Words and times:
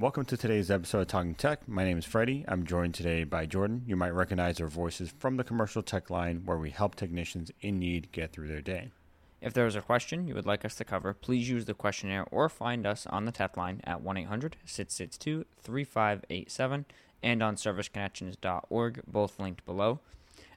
Welcome 0.00 0.26
to 0.26 0.36
today's 0.36 0.70
episode 0.70 1.00
of 1.00 1.06
Talking 1.08 1.34
Tech. 1.34 1.66
My 1.66 1.82
name 1.82 1.98
is 1.98 2.04
Freddy. 2.04 2.44
I'm 2.46 2.64
joined 2.64 2.94
today 2.94 3.24
by 3.24 3.46
Jordan. 3.46 3.82
You 3.84 3.96
might 3.96 4.14
recognize 4.14 4.60
our 4.60 4.68
voices 4.68 5.12
from 5.18 5.36
the 5.36 5.42
commercial 5.42 5.82
tech 5.82 6.08
line 6.08 6.42
where 6.44 6.56
we 6.56 6.70
help 6.70 6.94
technicians 6.94 7.50
in 7.62 7.80
need 7.80 8.12
get 8.12 8.30
through 8.30 8.46
their 8.46 8.60
day. 8.60 8.92
If 9.40 9.54
there 9.54 9.66
is 9.66 9.74
a 9.74 9.80
question 9.80 10.28
you 10.28 10.36
would 10.36 10.46
like 10.46 10.64
us 10.64 10.76
to 10.76 10.84
cover, 10.84 11.12
please 11.14 11.50
use 11.50 11.64
the 11.64 11.74
questionnaire 11.74 12.28
or 12.30 12.48
find 12.48 12.86
us 12.86 13.08
on 13.08 13.24
the 13.24 13.32
tech 13.32 13.56
line 13.56 13.80
at 13.82 14.00
1 14.00 14.16
800 14.18 14.58
662 14.64 15.44
3587 15.60 16.86
and 17.20 17.42
on 17.42 17.56
serviceconnections.org, 17.56 19.02
both 19.04 19.40
linked 19.40 19.66
below. 19.66 19.98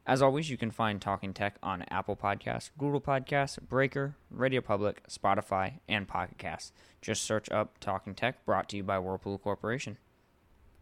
As 0.05 0.21
always, 0.21 0.49
you 0.49 0.57
can 0.57 0.71
find 0.71 0.99
Talking 0.99 1.31
Tech 1.31 1.57
on 1.61 1.83
Apple 1.83 2.15
Podcasts, 2.15 2.71
Google 2.77 3.01
Podcasts, 3.01 3.61
Breaker, 3.61 4.15
Radio 4.31 4.59
Public, 4.59 5.07
Spotify, 5.07 5.73
and 5.87 6.07
Pocket 6.07 6.39
Casts. 6.39 6.71
Just 7.01 7.23
search 7.23 7.51
up 7.51 7.79
Talking 7.79 8.15
Tech, 8.15 8.43
brought 8.43 8.67
to 8.69 8.77
you 8.77 8.83
by 8.83 8.97
Whirlpool 8.97 9.37
Corporation. 9.37 9.97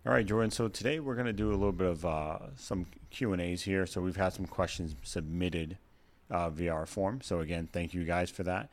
All 0.05 0.13
right, 0.13 0.25
Jordan. 0.25 0.51
So 0.51 0.69
today 0.69 1.01
we're 1.01 1.15
going 1.15 1.27
to 1.27 1.33
do 1.33 1.49
a 1.49 1.51
little 1.51 1.73
bit 1.73 1.87
of 1.87 2.05
uh, 2.05 2.37
some 2.55 2.85
Q 3.09 3.33
and 3.33 3.41
A's 3.41 3.63
here. 3.63 3.85
So 3.85 3.99
we've 3.99 4.15
had 4.15 4.31
some 4.31 4.45
questions 4.45 4.95
submitted 5.03 5.77
uh, 6.29 6.49
via 6.49 6.73
our 6.73 6.85
form. 6.85 7.19
So 7.21 7.41
again, 7.41 7.67
thank 7.71 7.93
you 7.93 8.05
guys 8.05 8.29
for 8.29 8.43
that. 8.43 8.69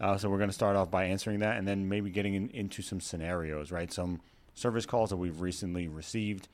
Uh, 0.00 0.18
so 0.18 0.28
we're 0.28 0.38
going 0.38 0.50
to 0.50 0.54
start 0.54 0.74
off 0.74 0.90
by 0.90 1.04
answering 1.04 1.38
that, 1.38 1.56
and 1.56 1.68
then 1.68 1.88
maybe 1.88 2.10
getting 2.10 2.34
in, 2.34 2.48
into 2.50 2.82
some 2.82 3.00
scenarios, 3.00 3.70
right? 3.70 3.92
Some 3.92 4.20
service 4.54 4.86
calls 4.86 5.10
that 5.10 5.16
we've 5.16 5.40
recently 5.40 5.86
received, 5.86 6.48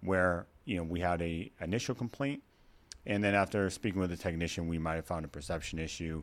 where 0.00 0.46
you 0.64 0.78
know 0.78 0.82
we 0.82 1.00
had 1.00 1.20
a 1.20 1.52
initial 1.60 1.94
complaint, 1.94 2.42
and 3.06 3.22
then 3.22 3.34
after 3.34 3.70
speaking 3.70 4.00
with 4.00 4.10
the 4.10 4.16
technician, 4.16 4.68
we 4.68 4.78
might 4.78 4.96
have 4.96 5.06
found 5.06 5.24
a 5.24 5.28
perception 5.28 5.78
issue, 5.78 6.22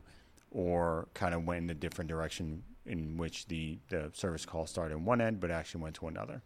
or 0.50 1.08
kind 1.14 1.34
of 1.34 1.44
went 1.44 1.64
in 1.64 1.70
a 1.70 1.74
different 1.74 2.08
direction 2.08 2.62
in 2.86 3.16
which 3.16 3.46
the, 3.48 3.78
the 3.88 4.10
service 4.12 4.44
call 4.44 4.66
started 4.66 4.94
in 4.94 5.04
one 5.04 5.20
end 5.20 5.40
but 5.40 5.50
actually 5.50 5.82
went 5.82 5.96
to 5.96 6.06
another. 6.06 6.42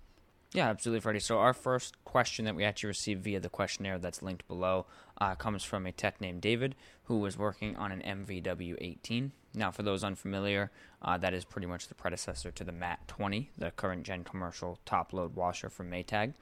Yeah, 0.55 0.69
absolutely, 0.69 1.01
Freddy. 1.01 1.19
So 1.19 1.39
our 1.39 1.53
first 1.53 2.03
question 2.05 2.47
that 2.47 2.55
we 2.55 2.65
actually 2.65 2.89
received 2.89 3.23
via 3.23 3.39
the 3.39 3.51
questionnaire 3.51 3.99
that's 3.99 4.23
linked 4.23 4.49
below 4.49 4.87
uh, 5.21 5.35
comes 5.35 5.63
from 5.63 5.87
a 5.87 5.93
tech 5.93 6.23
named 6.23 6.41
David 6.41 6.75
who 7.05 7.19
was 7.19 7.37
working 7.37 7.77
on 7.77 7.93
an 7.93 8.01
MVW18. 8.01 9.31
Now, 9.55 9.71
for 9.71 9.83
those 9.83 10.03
unfamiliar, 10.03 10.71
uh, 11.03 11.19
that 11.19 11.35
is 11.35 11.45
pretty 11.45 11.67
much 11.67 11.89
the 11.89 11.95
predecessor 11.95 12.51
to 12.51 12.65
the 12.65 12.73
MAT 12.73 13.07
20, 13.09 13.51
the 13.59 13.73
current 13.73 14.05
gen 14.05 14.25
commercial 14.25 14.79
top 14.87 15.13
load 15.13 15.35
washer 15.35 15.69
from 15.69 15.91
Maytag. 15.91 16.33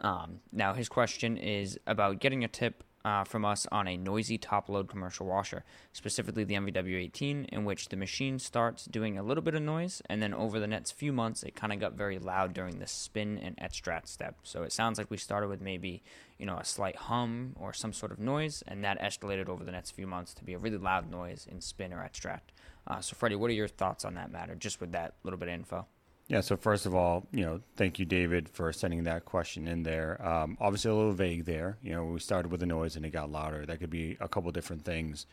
Um, 0.00 0.40
now, 0.52 0.72
his 0.74 0.88
question 0.88 1.36
is 1.36 1.76
about 1.88 2.20
getting 2.20 2.44
a 2.44 2.48
tip 2.48 2.84
uh, 3.04 3.24
from 3.24 3.44
us 3.44 3.66
on 3.72 3.88
a 3.88 3.96
noisy 3.96 4.38
top 4.38 4.68
load 4.68 4.88
commercial 4.88 5.26
washer, 5.26 5.64
specifically 5.92 6.44
the 6.44 6.54
MVW18, 6.54 7.48
in 7.48 7.64
which 7.64 7.88
the 7.88 7.96
machine 7.96 8.38
starts 8.38 8.84
doing 8.84 9.18
a 9.18 9.22
little 9.22 9.42
bit 9.42 9.54
of 9.54 9.62
noise, 9.62 10.02
and 10.06 10.22
then 10.22 10.34
over 10.34 10.60
the 10.60 10.66
next 10.66 10.92
few 10.92 11.12
months, 11.12 11.42
it 11.42 11.54
kind 11.54 11.72
of 11.72 11.80
got 11.80 11.94
very 11.94 12.18
loud 12.18 12.52
during 12.52 12.78
the 12.78 12.86
spin 12.86 13.38
and 13.38 13.54
extract 13.58 14.08
step. 14.08 14.36
So 14.42 14.62
it 14.62 14.72
sounds 14.72 14.98
like 14.98 15.10
we 15.10 15.16
started 15.16 15.48
with 15.48 15.60
maybe 15.60 16.02
you 16.38 16.46
know 16.46 16.56
a 16.56 16.64
slight 16.64 16.96
hum 16.96 17.54
or 17.58 17.72
some 17.72 17.92
sort 17.92 18.12
of 18.12 18.18
noise, 18.18 18.62
and 18.66 18.84
that 18.84 19.00
escalated 19.00 19.48
over 19.48 19.64
the 19.64 19.72
next 19.72 19.92
few 19.92 20.06
months 20.06 20.34
to 20.34 20.44
be 20.44 20.54
a 20.54 20.58
really 20.58 20.78
loud 20.78 21.10
noise 21.10 21.46
in 21.50 21.60
spin 21.60 21.92
or 21.92 22.02
extract. 22.02 22.52
Uh, 22.86 23.00
so 23.00 23.14
Freddy, 23.14 23.36
what 23.36 23.50
are 23.50 23.54
your 23.54 23.68
thoughts 23.68 24.04
on 24.04 24.14
that 24.14 24.32
matter, 24.32 24.54
just 24.54 24.80
with 24.80 24.92
that 24.92 25.14
little 25.22 25.38
bit 25.38 25.48
of 25.48 25.54
info? 25.54 25.86
Yeah. 26.30 26.42
So 26.42 26.56
first 26.56 26.86
of 26.86 26.94
all, 26.94 27.26
you 27.32 27.44
know, 27.44 27.60
thank 27.74 27.98
you, 27.98 28.04
David, 28.04 28.48
for 28.48 28.72
sending 28.72 29.02
that 29.02 29.24
question 29.24 29.66
in 29.66 29.82
there. 29.82 30.24
Um, 30.24 30.56
obviously, 30.60 30.92
a 30.92 30.94
little 30.94 31.12
vague 31.12 31.44
there. 31.44 31.76
You 31.82 31.92
know, 31.92 32.04
we 32.04 32.20
started 32.20 32.52
with 32.52 32.62
a 32.62 32.66
noise 32.66 32.94
and 32.94 33.04
it 33.04 33.10
got 33.10 33.32
louder. 33.32 33.66
That 33.66 33.80
could 33.80 33.90
be 33.90 34.16
a 34.20 34.28
couple 34.28 34.52
different 34.52 34.84
things. 34.84 35.26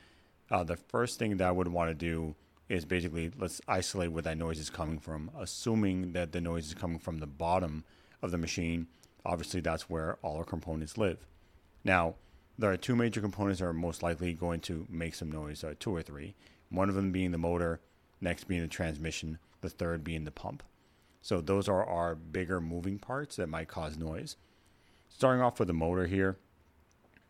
Uh, 0.50 0.64
the 0.64 0.75
first 0.75 1.20
thing 1.20 1.38
that 1.38 1.48
I 1.48 1.52
would 1.52 1.68
want 1.68 1.92
to 1.92 1.94
do 1.94 2.34
is 2.68 2.84
basically 2.84 3.31
let's 3.38 3.62
isolate 3.68 4.12
where 4.12 4.23
that 4.23 4.40
noise 4.40 4.58
is 4.58 4.72
coming 4.72 4.98
from, 4.98 5.30
assuming 5.38 6.14
that 6.14 6.31
the 6.31 6.42
noise 6.42 6.66
is 6.66 6.73
coming 6.73 6.98
from 6.98 7.20
the 7.20 7.28
bottom 7.28 7.84
of 8.23 8.31
the 8.31 8.40
machine. 8.40 8.88
Obviously, 9.23 9.62
that's 9.62 9.88
where 9.88 10.18
all 10.23 10.38
our 10.38 10.44
components 10.44 10.98
live. 10.98 11.28
Now, 11.84 12.16
there 12.58 12.72
are 12.72 12.78
two 12.78 12.95
major 12.95 13.22
components 13.22 13.59
that 13.59 13.68
are 13.68 13.73
most 13.73 14.02
likely 14.02 14.34
going 14.34 14.62
to 14.62 14.88
make 14.90 15.13
some 15.13 15.31
noise, 15.31 15.63
uh, 15.63 15.75
two 15.80 15.96
or 15.96 16.02
three. 16.02 16.34
One 16.72 16.90
of 16.90 16.96
them 16.96 17.12
being 17.12 17.30
the 17.30 17.38
motor, 17.38 17.81
next 18.19 18.46
being 18.46 18.62
the 18.62 18.68
transmission, 18.68 19.38
the 19.62 19.69
third 19.69 20.03
being 20.03 20.24
the 20.24 20.31
pump. 20.31 20.63
So 21.27 21.41
those 21.41 21.67
are 21.67 21.85
our 21.85 22.15
bigger 22.15 22.61
moving 22.61 22.99
parts 22.99 23.35
that 23.35 23.49
might 23.49 23.67
cause 23.67 23.97
noise. 23.97 24.38
Starting 25.09 25.41
off 25.41 25.59
with 25.59 25.67
the 25.67 25.73
motor 25.73 26.05
here, 26.05 26.38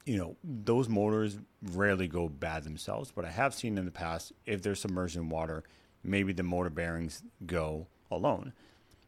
you 0.05 0.17
know, 0.17 0.35
those 0.43 0.87
motors 0.87 1.39
rarely 1.63 2.07
go 2.07 2.29
bad 2.29 2.63
themselves, 2.63 3.11
but 3.11 3.25
I 3.25 3.31
have 3.31 3.55
seen 3.55 3.75
in 3.75 3.85
the 3.85 3.91
past 3.91 4.33
if 4.45 4.61
they're 4.61 4.75
submerged 4.75 5.15
in 5.15 5.29
water, 5.29 5.63
maybe 6.03 6.31
the 6.31 6.43
motor 6.43 6.69
bearings 6.69 7.23
go 7.47 7.87
alone. 8.11 8.53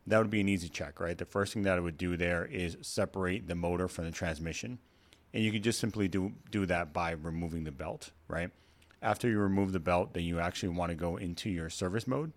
That 0.07 0.17
would 0.17 0.31
be 0.31 0.41
an 0.41 0.49
easy 0.49 0.69
check, 0.69 0.99
right? 0.99 1.15
The 1.15 1.23
first 1.23 1.53
thing 1.53 1.61
that 1.61 1.77
I 1.77 1.81
would 1.81 1.99
do 1.99 2.17
there 2.17 2.45
is 2.45 2.75
separate 2.81 3.47
the 3.47 3.53
motor 3.53 3.87
from 3.87 4.05
the 4.05 4.11
transmission. 4.11 4.79
And 5.35 5.43
you 5.43 5.51
can 5.51 5.61
just 5.61 5.79
simply 5.79 6.07
do 6.07 6.33
do 6.49 6.65
that 6.65 6.93
by 6.93 7.11
removing 7.11 7.63
the 7.63 7.71
belt, 7.71 8.09
right? 8.27 8.49
After 9.03 9.29
you 9.29 9.37
remove 9.37 9.71
the 9.71 9.79
belt, 9.79 10.15
then 10.15 10.23
you 10.23 10.39
actually 10.39 10.69
want 10.69 10.89
to 10.89 10.95
go 10.95 11.17
into 11.17 11.51
your 11.51 11.69
service 11.69 12.07
mode 12.07 12.33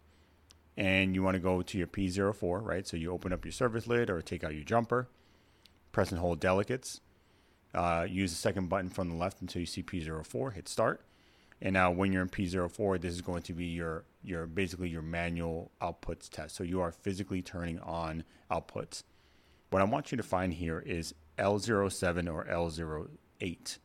and 0.77 1.15
you 1.15 1.23
want 1.23 1.35
to 1.35 1.41
go 1.41 1.63
to 1.63 1.79
your 1.79 1.87
P04, 1.87 2.65
right? 2.65 2.87
So 2.87 2.97
you 2.97 3.13
open 3.13 3.33
up 3.33 3.45
your 3.45 3.53
service 3.53 3.87
lid 3.87 4.09
or 4.09 4.23
take 4.23 4.43
out 4.43 4.55
your 4.55 4.65
jumper, 4.65 5.09
press 5.93 6.11
and 6.11 6.21
hold 6.21 6.41
delegates. 6.41 7.01
Uh, 7.75 8.07
use 8.09 8.31
the 8.31 8.37
second 8.37 8.69
button 8.69 8.91
from 8.91 9.09
the 9.09 9.15
left 9.15 9.41
until 9.41 9.61
you 9.61 9.67
see 9.67 9.83
P04, 9.83 10.55
hit 10.55 10.69
start. 10.69 11.05
And 11.61 11.75
now 11.75 11.91
when 11.91 12.13
you're 12.13 12.23
in 12.23 12.29
P04, 12.29 13.01
this 13.01 13.15
is 13.15 13.21
going 13.21 13.43
to 13.43 13.53
be 13.53 13.67
your, 13.67 14.05
your 14.23 14.47
basically 14.47 14.89
your 14.89 15.03
manual 15.03 15.71
outputs 15.81 16.29
test. 16.29 16.57
So 16.57 16.65
you 16.65 16.81
are 16.81 16.91
physically 16.91 17.41
turning 17.41 17.79
on 17.81 18.25
outputs. 18.51 19.05
What 19.71 19.81
I 19.81 19.85
want 19.85 20.11
you 20.11 20.17
to 20.17 20.23
find 20.23 20.53
here 20.53 20.81
is 20.81 21.15
L07 21.39 22.33
or 22.33 22.45
L08. 22.45 23.79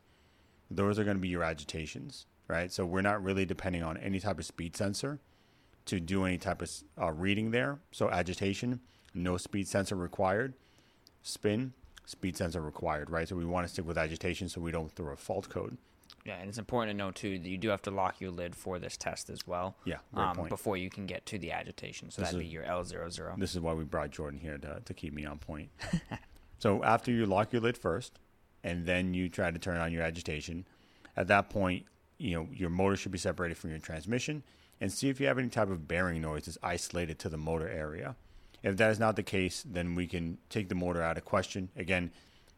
Those 0.70 0.98
are 0.98 1.04
going 1.04 1.16
to 1.16 1.20
be 1.20 1.28
your 1.28 1.44
agitations, 1.44 2.26
right? 2.46 2.70
So 2.70 2.84
we're 2.84 3.00
not 3.00 3.22
really 3.22 3.46
depending 3.46 3.82
on 3.82 3.96
any 3.96 4.20
type 4.20 4.38
of 4.38 4.44
speed 4.44 4.76
sensor 4.76 5.20
to 5.88 6.00
do 6.00 6.24
any 6.24 6.38
type 6.38 6.62
of 6.62 6.70
uh, 7.00 7.10
reading 7.12 7.50
there. 7.50 7.78
So 7.92 8.10
agitation, 8.10 8.80
no 9.14 9.36
speed 9.36 9.68
sensor 9.68 9.96
required. 9.96 10.54
Spin, 11.22 11.72
speed 12.06 12.36
sensor 12.36 12.60
required, 12.60 13.10
right? 13.10 13.28
So 13.28 13.36
we 13.36 13.44
want 13.44 13.66
to 13.66 13.72
stick 13.72 13.86
with 13.86 13.98
agitation 13.98 14.48
so 14.48 14.60
we 14.60 14.70
don't 14.70 14.92
throw 14.92 15.12
a 15.12 15.16
fault 15.16 15.48
code. 15.48 15.76
Yeah, 16.24 16.36
and 16.40 16.48
it's 16.48 16.58
important 16.58 16.92
to 16.92 16.96
know 16.96 17.10
too 17.10 17.38
that 17.38 17.48
you 17.48 17.56
do 17.56 17.70
have 17.70 17.80
to 17.82 17.90
lock 17.90 18.20
your 18.20 18.30
lid 18.30 18.54
for 18.54 18.78
this 18.78 18.96
test 18.98 19.30
as 19.30 19.46
well. 19.46 19.76
Yeah, 19.84 19.98
um, 20.14 20.46
before 20.48 20.76
you 20.76 20.90
can 20.90 21.06
get 21.06 21.24
to 21.26 21.38
the 21.38 21.52
agitation. 21.52 22.10
So 22.10 22.20
this 22.20 22.30
that'd 22.32 22.44
is, 22.44 22.46
be 22.46 22.52
your 22.52 22.64
L00. 22.64 23.38
This 23.38 23.54
is 23.54 23.60
why 23.60 23.72
we 23.72 23.84
brought 23.84 24.10
Jordan 24.10 24.38
here 24.38 24.58
to, 24.58 24.82
to 24.84 24.94
keep 24.94 25.14
me 25.14 25.24
on 25.24 25.38
point. 25.38 25.70
so 26.58 26.84
after 26.84 27.10
you 27.10 27.24
lock 27.24 27.52
your 27.52 27.62
lid 27.62 27.78
first, 27.78 28.18
and 28.62 28.84
then 28.84 29.14
you 29.14 29.28
try 29.28 29.50
to 29.50 29.58
turn 29.58 29.78
on 29.78 29.92
your 29.92 30.02
agitation, 30.02 30.66
at 31.16 31.28
that 31.28 31.48
point, 31.48 31.86
you 32.18 32.34
know 32.34 32.48
your 32.52 32.70
motor 32.70 32.96
should 32.96 33.12
be 33.12 33.18
separated 33.18 33.56
from 33.56 33.70
your 33.70 33.78
transmission 33.78 34.42
and 34.80 34.92
see 34.92 35.08
if 35.08 35.20
you 35.20 35.26
have 35.26 35.38
any 35.38 35.48
type 35.48 35.70
of 35.70 35.88
bearing 35.88 36.20
noise 36.20 36.44
that's 36.44 36.58
isolated 36.62 37.18
to 37.20 37.28
the 37.28 37.36
motor 37.36 37.68
area. 37.68 38.16
If 38.62 38.76
that 38.76 38.90
is 38.90 38.98
not 38.98 39.16
the 39.16 39.22
case, 39.22 39.64
then 39.66 39.94
we 39.94 40.06
can 40.06 40.38
take 40.50 40.68
the 40.68 40.74
motor 40.74 41.02
out 41.02 41.16
of 41.16 41.24
question. 41.24 41.68
Again, 41.76 42.10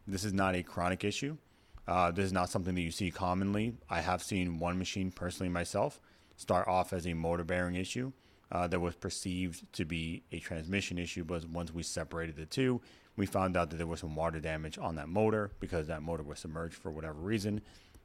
this 0.07 0.23
is 0.23 0.33
not 0.33 0.55
a 0.55 0.63
chronic 0.63 1.03
issue. 1.03 1.37
Uh, 1.87 2.11
this 2.11 2.25
is 2.25 2.33
not 2.33 2.49
something 2.49 2.75
that 2.75 2.81
you 2.81 2.91
see 2.91 3.11
commonly. 3.11 3.75
I 3.89 4.01
have 4.01 4.23
seen 4.23 4.59
one 4.59 4.77
machine 4.77 5.11
personally 5.11 5.49
myself 5.49 5.99
start 6.35 6.67
off 6.67 6.93
as 6.93 7.05
a 7.05 7.13
motor 7.13 7.43
bearing 7.43 7.75
issue 7.75 8.11
uh, 8.51 8.67
that 8.67 8.79
was 8.79 8.95
perceived 8.95 9.71
to 9.73 9.85
be 9.85 10.23
a 10.31 10.39
transmission 10.39 10.97
issue, 10.97 11.23
but 11.23 11.45
once 11.45 11.73
we 11.73 11.83
separated 11.83 12.35
the 12.35 12.45
two, 12.45 12.81
we 13.15 13.25
found 13.25 13.57
out 13.57 13.69
that 13.69 13.77
there 13.77 13.87
was 13.87 13.99
some 13.99 14.15
water 14.15 14.39
damage 14.39 14.77
on 14.77 14.95
that 14.95 15.09
motor 15.09 15.51
because 15.59 15.87
that 15.87 16.01
motor 16.01 16.23
was 16.23 16.39
submerged 16.39 16.75
for 16.75 16.91
whatever 16.91 17.19
reason 17.19 17.61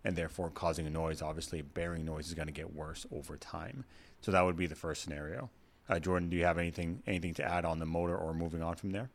and 0.06 0.14
therefore 0.14 0.50
causing 0.50 0.86
a 0.86 0.90
noise. 0.90 1.20
Obviously, 1.20 1.60
bearing 1.62 2.04
noise 2.04 2.28
is 2.28 2.34
going 2.34 2.46
to 2.46 2.52
get 2.52 2.72
worse 2.72 3.04
over 3.12 3.36
time. 3.36 3.84
So 4.20 4.30
that 4.30 4.44
would 4.44 4.56
be 4.56 4.66
the 4.66 4.76
first 4.76 5.02
scenario. 5.02 5.50
Uh, 5.88 5.98
Jordan, 5.98 6.30
do 6.30 6.36
you 6.36 6.44
have 6.44 6.58
anything 6.58 7.02
anything 7.06 7.34
to 7.34 7.44
add 7.44 7.64
on 7.64 7.80
the 7.80 7.86
motor 7.86 8.16
or 8.16 8.32
moving 8.32 8.62
on 8.62 8.76
from 8.76 8.92
there? 8.92 9.10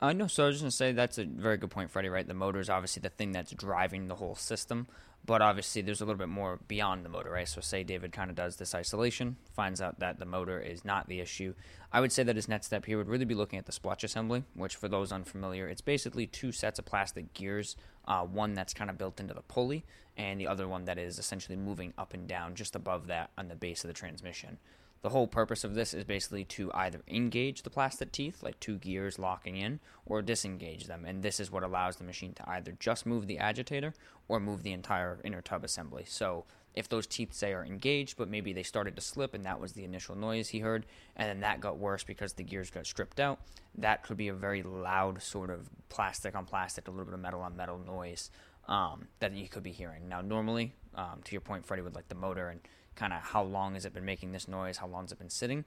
Uh, 0.00 0.12
no, 0.12 0.26
so 0.26 0.44
I 0.44 0.46
was 0.46 0.56
just 0.56 0.62
going 0.62 0.70
to 0.70 0.76
say 0.76 0.92
that's 0.92 1.18
a 1.18 1.24
very 1.24 1.58
good 1.58 1.70
point, 1.70 1.90
Freddy, 1.90 2.08
right? 2.08 2.26
The 2.26 2.34
motor 2.34 2.58
is 2.58 2.68
obviously 2.68 3.02
the 3.02 3.08
thing 3.08 3.30
that's 3.30 3.52
driving 3.52 4.08
the 4.08 4.16
whole 4.16 4.34
system, 4.34 4.88
but 5.24 5.40
obviously 5.40 5.80
there's 5.80 6.00
a 6.00 6.04
little 6.04 6.18
bit 6.18 6.28
more 6.28 6.58
beyond 6.66 7.04
the 7.04 7.08
motor, 7.08 7.30
right? 7.30 7.46
So, 7.46 7.60
say 7.60 7.84
David 7.84 8.10
kind 8.10 8.28
of 8.28 8.34
does 8.34 8.56
this 8.56 8.74
isolation, 8.74 9.36
finds 9.54 9.80
out 9.80 10.00
that 10.00 10.18
the 10.18 10.24
motor 10.24 10.58
is 10.58 10.84
not 10.84 11.08
the 11.08 11.20
issue. 11.20 11.54
I 11.92 12.00
would 12.00 12.10
say 12.10 12.24
that 12.24 12.34
his 12.34 12.48
next 12.48 12.66
step 12.66 12.84
here 12.84 12.98
would 12.98 13.06
really 13.06 13.26
be 13.26 13.36
looking 13.36 13.60
at 13.60 13.66
the 13.66 13.72
splutch 13.72 14.02
assembly, 14.02 14.42
which, 14.54 14.74
for 14.74 14.88
those 14.88 15.12
unfamiliar, 15.12 15.68
it's 15.68 15.82
basically 15.82 16.26
two 16.26 16.50
sets 16.50 16.80
of 16.80 16.84
plastic 16.84 17.32
gears, 17.32 17.76
uh, 18.08 18.22
one 18.24 18.54
that's 18.54 18.74
kind 18.74 18.90
of 18.90 18.98
built 18.98 19.20
into 19.20 19.34
the 19.34 19.42
pulley, 19.42 19.84
and 20.16 20.40
the 20.40 20.46
other 20.46 20.68
one 20.68 20.84
that 20.84 20.98
is 20.98 21.18
essentially 21.18 21.56
moving 21.56 21.92
up 21.96 22.14
and 22.14 22.28
down 22.28 22.54
just 22.54 22.76
above 22.76 23.06
that 23.06 23.30
on 23.38 23.48
the 23.48 23.54
base 23.54 23.84
of 23.84 23.88
the 23.88 23.94
transmission. 23.94 24.58
The 25.02 25.08
whole 25.08 25.26
purpose 25.26 25.64
of 25.64 25.74
this 25.74 25.94
is 25.94 26.04
basically 26.04 26.44
to 26.44 26.70
either 26.74 27.00
engage 27.08 27.62
the 27.62 27.70
plastic 27.70 28.12
teeth, 28.12 28.40
like 28.40 28.60
two 28.60 28.78
gears 28.78 29.18
locking 29.18 29.56
in, 29.56 29.80
or 30.06 30.22
disengage 30.22 30.86
them. 30.86 31.04
And 31.04 31.22
this 31.22 31.40
is 31.40 31.50
what 31.50 31.64
allows 31.64 31.96
the 31.96 32.04
machine 32.04 32.34
to 32.34 32.48
either 32.48 32.76
just 32.78 33.04
move 33.04 33.26
the 33.26 33.38
agitator 33.38 33.94
or 34.28 34.38
move 34.38 34.62
the 34.62 34.72
entire 34.72 35.18
inner 35.24 35.42
tub 35.42 35.64
assembly. 35.64 36.04
So 36.06 36.44
if 36.74 36.88
those 36.88 37.08
teeth 37.08 37.34
say 37.34 37.52
are 37.52 37.64
engaged, 37.64 38.16
but 38.16 38.30
maybe 38.30 38.52
they 38.52 38.62
started 38.62 38.94
to 38.94 39.02
slip 39.02 39.34
and 39.34 39.44
that 39.44 39.60
was 39.60 39.72
the 39.72 39.82
initial 39.82 40.14
noise 40.14 40.48
he 40.48 40.60
heard, 40.60 40.86
and 41.16 41.28
then 41.28 41.40
that 41.40 41.60
got 41.60 41.78
worse 41.78 42.04
because 42.04 42.34
the 42.34 42.44
gears 42.44 42.70
got 42.70 42.86
stripped 42.86 43.18
out, 43.18 43.40
that 43.76 44.04
could 44.04 44.16
be 44.16 44.28
a 44.28 44.34
very 44.34 44.62
loud 44.62 45.20
sort 45.20 45.50
of 45.50 45.68
plastic 45.88 46.36
on 46.36 46.44
plastic, 46.44 46.86
a 46.86 46.90
little 46.92 47.06
bit 47.06 47.14
of 47.14 47.20
metal 47.20 47.40
on 47.40 47.56
metal 47.56 47.78
noise 47.78 48.30
um, 48.68 49.08
that 49.20 49.32
you 49.32 49.48
could 49.48 49.62
be 49.62 49.72
hearing. 49.72 50.08
Now, 50.08 50.20
normally, 50.20 50.74
um, 50.94 51.20
to 51.24 51.32
your 51.32 51.40
point, 51.40 51.66
Freddy, 51.66 51.82
with 51.82 51.94
like 51.94 52.08
the 52.08 52.14
motor 52.14 52.48
and 52.48 52.60
kind 52.94 53.12
of 53.12 53.20
how 53.22 53.42
long 53.42 53.74
has 53.74 53.84
it 53.84 53.94
been 53.94 54.04
making 54.04 54.32
this 54.32 54.46
noise, 54.48 54.76
how 54.76 54.86
long 54.86 55.04
has 55.04 55.12
it 55.12 55.18
been 55.18 55.30
sitting. 55.30 55.64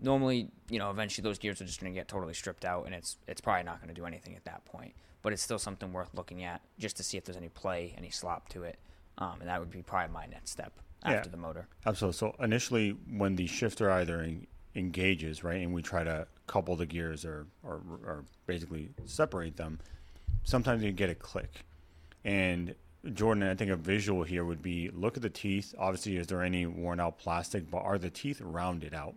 Normally, 0.00 0.48
you 0.68 0.78
know, 0.78 0.90
eventually 0.90 1.22
those 1.22 1.38
gears 1.38 1.60
are 1.60 1.64
just 1.64 1.80
going 1.80 1.92
to 1.92 1.98
get 1.98 2.08
totally 2.08 2.34
stripped 2.34 2.64
out, 2.64 2.86
and 2.86 2.94
it's 2.94 3.16
it's 3.28 3.40
probably 3.40 3.62
not 3.62 3.80
going 3.80 3.94
to 3.94 3.98
do 3.98 4.06
anything 4.06 4.34
at 4.34 4.44
that 4.44 4.64
point. 4.64 4.92
But 5.22 5.32
it's 5.32 5.42
still 5.42 5.58
something 5.58 5.92
worth 5.92 6.10
looking 6.14 6.42
at 6.44 6.60
just 6.78 6.96
to 6.98 7.02
see 7.02 7.16
if 7.16 7.24
there's 7.24 7.36
any 7.36 7.48
play, 7.48 7.94
any 7.96 8.10
slop 8.10 8.48
to 8.50 8.64
it. 8.64 8.78
Um, 9.16 9.36
and 9.40 9.48
that 9.48 9.60
would 9.60 9.70
be 9.70 9.82
probably 9.82 10.12
my 10.12 10.26
next 10.26 10.50
step 10.50 10.72
after 11.04 11.28
Yeah. 11.28 11.30
the 11.30 11.36
motor. 11.36 11.68
Absolutely. 11.86 12.16
So 12.18 12.34
initially, 12.42 12.90
when 12.90 13.36
the 13.36 13.46
shifter 13.46 13.90
either 13.90 14.20
en- 14.20 14.46
engages, 14.74 15.44
right, 15.44 15.62
and 15.62 15.72
we 15.72 15.80
try 15.80 16.02
to 16.04 16.26
couple 16.48 16.74
the 16.76 16.84
gears 16.84 17.24
or, 17.24 17.46
or, 17.62 17.80
or 18.04 18.24
basically 18.46 18.90
separate 19.06 19.56
them, 19.56 19.78
sometimes 20.42 20.82
you 20.82 20.90
get 20.92 21.08
a 21.08 21.14
click. 21.14 21.64
And 22.24 22.74
Jordan, 23.12 23.42
I 23.42 23.54
think 23.54 23.70
a 23.70 23.76
visual 23.76 24.22
here 24.22 24.44
would 24.44 24.62
be 24.62 24.90
look 24.90 25.16
at 25.16 25.22
the 25.22 25.30
teeth. 25.30 25.74
Obviously, 25.78 26.16
is 26.16 26.26
there 26.26 26.42
any 26.42 26.64
worn 26.66 27.00
out 27.00 27.18
plastic, 27.18 27.70
but 27.70 27.78
are 27.78 27.98
the 27.98 28.10
teeth 28.10 28.40
rounded 28.40 28.94
out? 28.94 29.14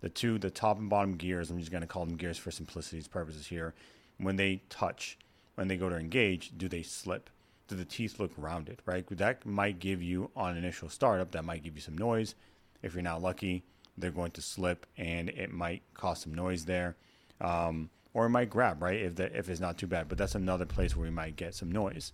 The 0.00 0.08
two, 0.08 0.38
the 0.38 0.50
top 0.50 0.78
and 0.78 0.90
bottom 0.90 1.12
gears, 1.12 1.50
I'm 1.50 1.58
just 1.58 1.70
going 1.70 1.82
to 1.82 1.86
call 1.86 2.06
them 2.06 2.16
gears 2.16 2.38
for 2.38 2.50
simplicity's 2.50 3.06
purposes 3.06 3.46
here. 3.46 3.74
When 4.18 4.36
they 4.36 4.62
touch, 4.68 5.18
when 5.54 5.68
they 5.68 5.76
go 5.76 5.88
to 5.88 5.96
engage, 5.96 6.52
do 6.56 6.68
they 6.68 6.82
slip? 6.82 7.30
Do 7.68 7.76
the 7.76 7.84
teeth 7.84 8.18
look 8.18 8.32
rounded, 8.36 8.82
right? 8.84 9.06
That 9.10 9.46
might 9.46 9.78
give 9.78 10.02
you, 10.02 10.30
on 10.34 10.56
initial 10.56 10.88
startup, 10.88 11.30
that 11.32 11.44
might 11.44 11.62
give 11.62 11.76
you 11.76 11.82
some 11.82 11.96
noise. 11.96 12.34
If 12.82 12.94
you're 12.94 13.02
not 13.02 13.22
lucky, 13.22 13.62
they're 13.96 14.10
going 14.10 14.32
to 14.32 14.42
slip 14.42 14.86
and 14.96 15.28
it 15.28 15.52
might 15.52 15.82
cause 15.94 16.22
some 16.22 16.34
noise 16.34 16.64
there. 16.64 16.96
Um, 17.40 17.90
or 18.12 18.26
it 18.26 18.30
might 18.30 18.50
grab, 18.50 18.82
right? 18.82 19.00
If, 19.00 19.16
the, 19.16 19.36
if 19.36 19.48
it's 19.48 19.60
not 19.60 19.78
too 19.78 19.86
bad. 19.86 20.08
But 20.08 20.18
that's 20.18 20.34
another 20.34 20.66
place 20.66 20.96
where 20.96 21.04
we 21.04 21.10
might 21.10 21.36
get 21.36 21.54
some 21.54 21.70
noise. 21.70 22.12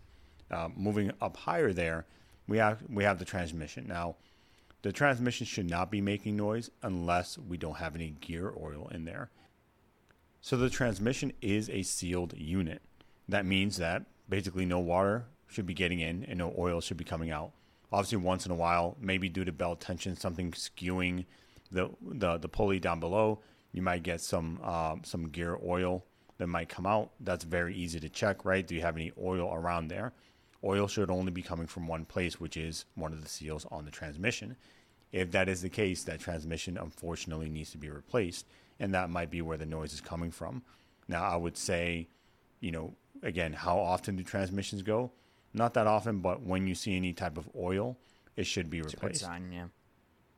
Uh, 0.50 0.69
moving 0.76 1.10
up 1.20 1.37
higher 1.37 1.72
there, 1.72 2.06
we 2.46 2.58
have, 2.58 2.82
we 2.88 3.04
have 3.04 3.19
the 3.19 3.25
transmission. 3.25 3.87
Now, 3.87 4.16
the 4.82 4.93
transmission 4.93 5.46
should 5.46 5.69
not 5.69 5.90
be 5.90 6.00
making 6.00 6.37
noise 6.37 6.70
unless 6.82 7.38
we 7.38 7.56
don't 7.56 7.78
have 7.78 7.96
any 7.96 8.10
gear 8.20 8.52
oil 8.56 8.88
in 8.93 9.04
there. 9.04 9.31
So 10.40 10.56
the 10.56 10.70
transmission 10.70 11.32
is 11.40 11.69
a 11.69 11.82
sealed 11.82 12.34
unit. 12.37 12.82
That 13.28 13.44
means 13.44 13.78
that 13.78 14.04
basically 14.28 14.64
no 14.64 14.78
water 14.78 15.25
should 15.48 15.66
be 15.66 15.75
getting 15.75 16.00
in 16.00 16.25
and 16.25 16.38
no 16.38 16.54
oil 16.56 16.81
should 16.81 16.96
be 16.96 17.04
coming 17.04 17.31
out. 17.31 17.50
Obviously, 17.93 18.19
once 18.19 18.46
in 18.46 18.52
a 18.52 18.56
while, 18.56 18.96
maybe 19.00 19.28
due 19.28 19.44
to 19.44 19.52
belt 19.52 19.81
tension, 19.81 20.16
something 20.16 20.52
skewing 20.52 21.25
the 21.72 21.90
the, 22.00 22.38
the 22.38 22.48
pulley 22.48 22.78
down 22.78 23.00
below, 23.00 23.40
you 23.72 23.82
might 23.82 24.02
get 24.02 24.20
some 24.20 24.60
um, 24.62 25.02
some 25.04 25.28
gear 25.31 25.58
oil 25.64 26.04
that 26.38 26.46
might 26.46 26.69
come 26.69 26.87
out. 26.87 27.10
That's 27.20 27.44
very 27.44 27.75
easy 27.75 27.98
to 28.00 28.08
check, 28.08 28.44
right? 28.44 28.66
Do 28.66 28.75
you 28.75 28.82
have 28.82 28.96
any 28.96 29.12
oil 29.20 29.52
around 29.52 29.88
there? 29.88 30.12
Oil 30.64 30.88
should 30.88 31.11
only 31.11 31.31
be 31.31 31.43
coming 31.43 31.67
from 31.67 31.87
one 31.87 32.05
place, 32.05 32.41
which 32.41 32.56
is 32.56 32.85
one 32.94 33.12
of 33.12 33.23
the 33.23 33.29
seals 33.29 33.67
on 33.70 33.85
the 33.85 33.91
transmission. 33.91 34.56
If 35.12 35.31
that 35.32 35.49
is 35.49 35.62
the 35.62 35.69
case, 35.69 36.05
that 36.05 36.20
transmission 36.20 36.76
unfortunately 36.76 37.49
needs 37.49 37.70
to 37.73 37.79
be 37.79 37.91
replaced, 37.91 38.47
and 38.81 38.94
that 38.94 39.11
might 39.11 39.31
be 39.31 39.43
where 39.43 39.58
the 39.58 39.67
noise 39.67 39.93
is 39.93 40.00
coming 40.00 40.31
from. 40.31 40.62
Now, 41.08 41.23
I 41.25 41.37
would 41.37 41.56
say, 41.56 42.08
you 42.61 42.73
know, 42.73 42.94
again, 43.23 43.53
how 43.53 43.79
often 43.79 44.17
do 44.17 44.23
transmissions 44.23 44.82
go? 44.82 45.12
Not 45.55 45.75
that 45.75 45.87
often, 45.87 46.20
but 46.20 46.43
when 46.43 46.67
you 46.67 46.75
see 46.75 46.97
any 46.97 47.12
type 47.12 47.38
of 47.38 47.49
oil, 47.56 47.97
it 48.37 48.47
should 48.47 48.69
be 48.69 48.79
It's 48.79 48.93
a 48.93 48.97
good 48.97 49.03
replaced, 49.05 49.23
sign, 49.23 49.53
yeah. 49.53 49.67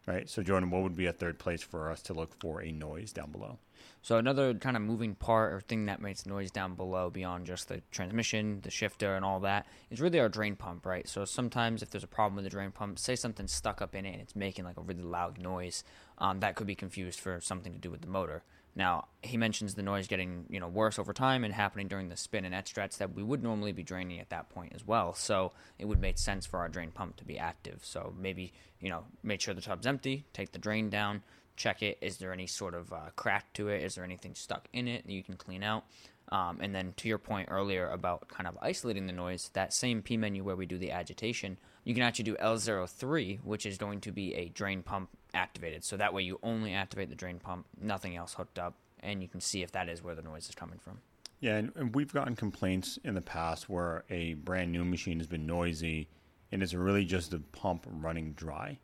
Right? 0.08 0.28
So, 0.28 0.42
Jordan, 0.42 0.70
what 0.70 0.82
would 0.82 0.96
be 0.96 1.06
a 1.06 1.12
third 1.12 1.38
place 1.38 1.62
for 1.62 1.90
us 1.90 2.00
to 2.02 2.14
look 2.14 2.32
for 2.40 2.62
a 2.62 2.72
noise 2.72 3.12
down 3.12 3.30
below? 3.30 3.58
So 4.00 4.16
another 4.16 4.54
kind 4.54 4.76
of 4.76 4.82
moving 4.82 5.14
part 5.14 5.52
or 5.52 5.60
thing 5.60 5.86
that 5.86 6.00
makes 6.00 6.24
noise 6.24 6.50
down 6.50 6.74
below 6.74 7.10
beyond 7.10 7.46
just 7.46 7.68
the 7.68 7.82
transmission, 7.90 8.60
the 8.62 8.70
shifter, 8.70 9.14
and 9.14 9.24
all 9.24 9.40
that 9.40 9.66
is 9.90 10.00
really 10.00 10.20
our 10.20 10.28
drain 10.28 10.56
pump, 10.56 10.86
right? 10.86 11.06
So 11.08 11.24
sometimes 11.24 11.82
if 11.82 11.90
there's 11.90 12.04
a 12.04 12.08
problem 12.08 12.36
with 12.36 12.44
the 12.44 12.50
drain 12.50 12.70
pump, 12.70 12.98
say 12.98 13.16
something's 13.16 13.52
stuck 13.52 13.82
up 13.82 13.94
in 13.94 14.06
it 14.06 14.12
and 14.12 14.20
it's 14.20 14.36
making 14.36 14.64
like 14.64 14.76
a 14.78 14.82
really 14.82 15.02
loud 15.02 15.38
noise, 15.38 15.84
um, 16.18 16.40
that 16.40 16.54
could 16.54 16.66
be 16.66 16.74
confused 16.74 17.20
for 17.20 17.40
something 17.40 17.72
to 17.72 17.78
do 17.78 17.90
with 17.90 18.00
the 18.00 18.08
motor. 18.08 18.42
Now 18.78 19.08
he 19.22 19.36
mentions 19.36 19.74
the 19.74 19.82
noise 19.82 20.06
getting 20.06 20.46
you 20.48 20.60
know 20.60 20.68
worse 20.68 21.00
over 21.00 21.12
time 21.12 21.42
and 21.42 21.52
happening 21.52 21.88
during 21.88 22.08
the 22.08 22.16
spin 22.16 22.44
and 22.44 22.54
extracts 22.54 22.98
that 22.98 23.12
we 23.12 23.24
would 23.24 23.42
normally 23.42 23.72
be 23.72 23.82
draining 23.82 24.20
at 24.20 24.30
that 24.30 24.50
point 24.50 24.72
as 24.72 24.86
well. 24.86 25.12
So 25.14 25.52
it 25.80 25.86
would 25.86 26.00
make 26.00 26.16
sense 26.16 26.46
for 26.46 26.60
our 26.60 26.68
drain 26.68 26.92
pump 26.92 27.16
to 27.16 27.24
be 27.24 27.38
active. 27.38 27.80
So 27.82 28.14
maybe 28.16 28.52
you 28.80 28.88
know 28.88 29.04
make 29.24 29.40
sure 29.40 29.52
the 29.52 29.60
tub's 29.60 29.86
empty, 29.86 30.24
take 30.32 30.52
the 30.52 30.60
drain 30.60 30.90
down, 30.90 31.24
check 31.56 31.82
it. 31.82 31.98
Is 32.00 32.18
there 32.18 32.32
any 32.32 32.46
sort 32.46 32.74
of 32.74 32.92
uh, 32.92 33.10
crack 33.16 33.52
to 33.54 33.66
it? 33.68 33.82
Is 33.82 33.96
there 33.96 34.04
anything 34.04 34.36
stuck 34.36 34.68
in 34.72 34.86
it 34.86 35.04
that 35.04 35.12
you 35.12 35.24
can 35.24 35.34
clean 35.34 35.64
out? 35.64 35.84
Um, 36.30 36.58
and 36.60 36.72
then 36.72 36.92
to 36.98 37.08
your 37.08 37.18
point 37.18 37.48
earlier 37.50 37.88
about 37.88 38.28
kind 38.28 38.46
of 38.46 38.56
isolating 38.62 39.06
the 39.06 39.12
noise, 39.12 39.50
that 39.54 39.72
same 39.72 40.02
P 40.02 40.16
menu 40.16 40.44
where 40.44 40.56
we 40.56 40.66
do 40.66 40.78
the 40.78 40.92
agitation, 40.92 41.58
you 41.82 41.94
can 41.94 42.02
actually 42.04 42.24
do 42.24 42.36
L03, 42.36 43.42
which 43.42 43.66
is 43.66 43.76
going 43.76 44.00
to 44.02 44.12
be 44.12 44.34
a 44.34 44.50
drain 44.50 44.82
pump 44.82 45.08
activated. 45.34 45.84
So 45.84 45.96
that 45.96 46.12
way 46.14 46.22
you 46.22 46.38
only 46.42 46.74
activate 46.74 47.08
the 47.08 47.14
drain 47.14 47.38
pump, 47.38 47.66
nothing 47.80 48.16
else 48.16 48.34
hooked 48.34 48.58
up, 48.58 48.74
and 49.00 49.22
you 49.22 49.28
can 49.28 49.40
see 49.40 49.62
if 49.62 49.72
that 49.72 49.88
is 49.88 50.02
where 50.02 50.14
the 50.14 50.22
noise 50.22 50.48
is 50.48 50.54
coming 50.54 50.78
from. 50.78 50.98
Yeah, 51.40 51.56
and, 51.56 51.72
and 51.76 51.94
we've 51.94 52.12
gotten 52.12 52.34
complaints 52.34 52.98
in 53.04 53.14
the 53.14 53.20
past 53.20 53.68
where 53.68 54.04
a 54.10 54.34
brand 54.34 54.72
new 54.72 54.84
machine 54.84 55.18
has 55.18 55.28
been 55.28 55.46
noisy 55.46 56.08
and 56.50 56.62
it's 56.62 56.74
really 56.74 57.04
just 57.04 57.30
the 57.30 57.40
pump 57.40 57.86
running 57.88 58.32
dry. 58.32 58.78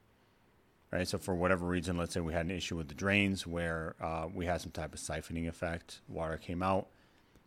Right, 0.92 1.08
so 1.08 1.18
for 1.18 1.34
whatever 1.34 1.66
reason, 1.66 1.96
let's 1.96 2.14
say 2.14 2.20
we 2.20 2.32
had 2.32 2.46
an 2.46 2.52
issue 2.52 2.76
with 2.76 2.86
the 2.86 2.94
drains 2.94 3.48
where 3.48 3.96
uh, 4.00 4.28
we 4.32 4.46
had 4.46 4.60
some 4.60 4.70
type 4.70 4.94
of 4.94 5.00
siphoning 5.00 5.48
effect, 5.48 6.00
water 6.06 6.36
came 6.36 6.62
out, 6.62 6.86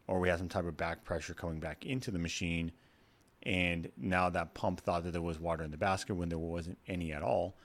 or 0.06 0.20
we 0.20 0.28
had 0.28 0.40
some 0.40 0.50
type 0.50 0.66
of 0.66 0.76
back 0.76 1.06
pressure 1.06 1.34
coming 1.34 1.62
back 1.62 1.86
into 1.86 2.12
the 2.12 2.20
machine, 2.20 2.74
and 3.44 3.90
now 3.96 4.30
that 4.30 4.54
pump 4.54 4.82
thought 4.82 5.06
that 5.06 5.14
there 5.14 5.22
was 5.22 5.40
water 5.40 5.64
in 5.64 5.72
the 5.72 5.78
basket 5.78 6.16
when 6.16 6.28
there 6.28 6.38
wasn't 6.38 6.78
any 6.88 7.14
at 7.14 7.22
all. 7.22 7.56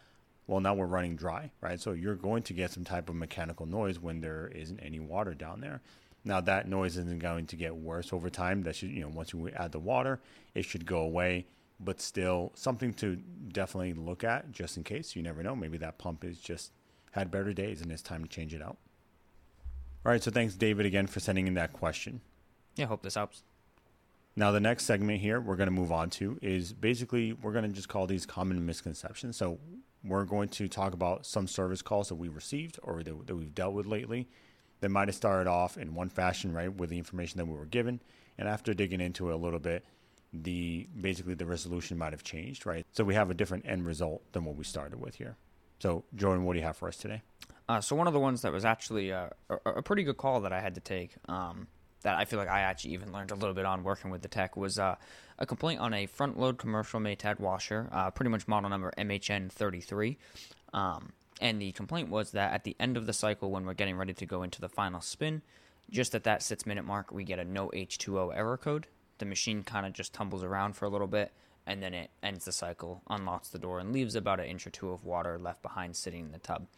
Well, 0.46 0.60
now 0.60 0.74
we're 0.74 0.86
running 0.86 1.16
dry, 1.16 1.52
right? 1.60 1.80
So 1.80 1.92
you're 1.92 2.16
going 2.16 2.42
to 2.44 2.52
get 2.52 2.70
some 2.72 2.84
type 2.84 3.08
of 3.08 3.14
mechanical 3.14 3.66
noise 3.66 3.98
when 3.98 4.20
there 4.20 4.50
isn't 4.54 4.80
any 4.80 5.00
water 5.00 5.34
down 5.34 5.60
there. 5.60 5.80
Now 6.24 6.40
that 6.40 6.68
noise 6.68 6.96
isn't 6.96 7.20
going 7.20 7.46
to 7.46 7.56
get 7.56 7.74
worse 7.74 8.12
over 8.12 8.28
time. 8.30 8.62
That 8.62 8.76
should, 8.76 8.90
you 8.90 9.02
know, 9.02 9.08
once 9.08 9.32
you 9.32 9.50
add 9.50 9.72
the 9.72 9.78
water, 9.78 10.20
it 10.54 10.64
should 10.64 10.86
go 10.86 10.98
away. 10.98 11.46
But 11.80 12.00
still, 12.00 12.52
something 12.54 12.92
to 12.94 13.16
definitely 13.16 13.94
look 13.94 14.22
at 14.22 14.52
just 14.52 14.76
in 14.76 14.84
case. 14.84 15.16
You 15.16 15.22
never 15.22 15.42
know. 15.42 15.56
Maybe 15.56 15.78
that 15.78 15.98
pump 15.98 16.24
is 16.24 16.38
just 16.38 16.72
had 17.12 17.30
better 17.30 17.52
days 17.52 17.80
and 17.80 17.90
it's 17.90 18.02
time 18.02 18.22
to 18.22 18.28
change 18.28 18.54
it 18.54 18.62
out. 18.62 18.76
All 20.04 20.12
right. 20.12 20.22
So 20.22 20.30
thanks, 20.30 20.54
David, 20.54 20.86
again 20.86 21.06
for 21.06 21.20
sending 21.20 21.46
in 21.46 21.54
that 21.54 21.72
question. 21.72 22.20
Yeah, 22.76 22.86
hope 22.86 23.02
this 23.02 23.14
helps. 23.14 23.42
Now, 24.34 24.50
the 24.50 24.60
next 24.60 24.84
segment 24.84 25.20
here 25.20 25.40
we're 25.40 25.56
going 25.56 25.66
to 25.66 25.72
move 25.72 25.92
on 25.92 26.08
to 26.10 26.38
is 26.40 26.72
basically 26.72 27.34
we're 27.34 27.52
going 27.52 27.64
to 27.64 27.70
just 27.70 27.88
call 27.88 28.06
these 28.06 28.24
common 28.24 28.64
misconceptions. 28.64 29.36
So, 29.36 29.58
we're 30.04 30.24
going 30.24 30.48
to 30.50 30.68
talk 30.68 30.94
about 30.94 31.26
some 31.26 31.46
service 31.46 31.82
calls 31.82 32.08
that 32.08 32.16
we 32.16 32.28
received 32.28 32.78
or 32.82 33.02
that, 33.02 33.26
that 33.26 33.36
we've 33.36 33.54
dealt 33.54 33.74
with 33.74 33.86
lately 33.86 34.28
that 34.80 34.88
might 34.88 35.08
have 35.08 35.14
started 35.14 35.48
off 35.48 35.76
in 35.76 35.94
one 35.94 36.08
fashion, 36.08 36.52
right, 36.52 36.74
with 36.74 36.90
the 36.90 36.98
information 36.98 37.38
that 37.38 37.46
we 37.46 37.54
were 37.54 37.66
given. 37.66 38.00
And 38.36 38.48
after 38.48 38.74
digging 38.74 39.00
into 39.00 39.30
it 39.30 39.34
a 39.34 39.36
little 39.36 39.60
bit, 39.60 39.84
the 40.32 40.88
basically 41.00 41.34
the 41.34 41.46
resolution 41.46 41.98
might 41.98 42.12
have 42.12 42.24
changed, 42.24 42.66
right? 42.66 42.84
So, 42.92 43.04
we 43.04 43.14
have 43.14 43.30
a 43.30 43.34
different 43.34 43.66
end 43.66 43.86
result 43.86 44.22
than 44.32 44.44
what 44.44 44.56
we 44.56 44.64
started 44.64 45.00
with 45.00 45.16
here. 45.16 45.36
So, 45.78 46.04
Jordan, 46.14 46.44
what 46.44 46.54
do 46.54 46.60
you 46.60 46.64
have 46.64 46.76
for 46.76 46.88
us 46.88 46.96
today? 46.96 47.22
Uh, 47.68 47.80
so 47.80 47.96
one 47.96 48.06
of 48.06 48.12
the 48.12 48.20
ones 48.20 48.42
that 48.42 48.52
was 48.52 48.64
actually 48.64 49.12
uh, 49.12 49.28
a, 49.48 49.70
a 49.70 49.82
pretty 49.82 50.02
good 50.02 50.16
call 50.16 50.40
that 50.40 50.52
I 50.52 50.60
had 50.60 50.74
to 50.74 50.80
take, 50.80 51.14
um, 51.28 51.66
that 52.02 52.16
I 52.16 52.24
feel 52.24 52.38
like 52.38 52.48
I 52.48 52.60
actually 52.60 52.94
even 52.94 53.12
learned 53.12 53.30
a 53.30 53.34
little 53.34 53.54
bit 53.54 53.64
on 53.64 53.82
working 53.82 54.10
with 54.10 54.22
the 54.22 54.28
tech, 54.28 54.56
was 54.56 54.78
uh, 54.78 54.96
a 55.42 55.46
complaint 55.46 55.80
on 55.80 55.92
a 55.92 56.06
front 56.06 56.38
load 56.38 56.56
commercial 56.56 57.00
Maytag 57.00 57.40
washer, 57.40 57.88
uh, 57.90 58.10
pretty 58.12 58.30
much 58.30 58.46
model 58.46 58.70
number 58.70 58.92
MHN33. 58.96 60.16
Um, 60.72 61.12
and 61.40 61.60
the 61.60 61.72
complaint 61.72 62.08
was 62.08 62.30
that 62.30 62.52
at 62.52 62.62
the 62.62 62.76
end 62.78 62.96
of 62.96 63.06
the 63.06 63.12
cycle, 63.12 63.50
when 63.50 63.66
we're 63.66 63.74
getting 63.74 63.96
ready 63.96 64.14
to 64.14 64.24
go 64.24 64.44
into 64.44 64.60
the 64.60 64.68
final 64.68 65.00
spin, 65.00 65.42
just 65.90 66.14
at 66.14 66.22
that 66.24 66.44
six 66.44 66.64
minute 66.64 66.84
mark, 66.84 67.10
we 67.10 67.24
get 67.24 67.40
a 67.40 67.44
no 67.44 67.68
H2O 67.74 68.34
error 68.34 68.56
code. 68.56 68.86
The 69.18 69.24
machine 69.24 69.64
kind 69.64 69.84
of 69.84 69.92
just 69.92 70.14
tumbles 70.14 70.44
around 70.44 70.74
for 70.76 70.84
a 70.84 70.88
little 70.88 71.08
bit, 71.08 71.32
and 71.66 71.82
then 71.82 71.92
it 71.92 72.10
ends 72.22 72.44
the 72.44 72.52
cycle, 72.52 73.02
unlocks 73.10 73.48
the 73.48 73.58
door, 73.58 73.80
and 73.80 73.92
leaves 73.92 74.14
about 74.14 74.38
an 74.38 74.46
inch 74.46 74.64
or 74.64 74.70
two 74.70 74.90
of 74.90 75.04
water 75.04 75.40
left 75.40 75.60
behind 75.60 75.96
sitting 75.96 76.26
in 76.26 76.32
the 76.32 76.38
tub. 76.38 76.68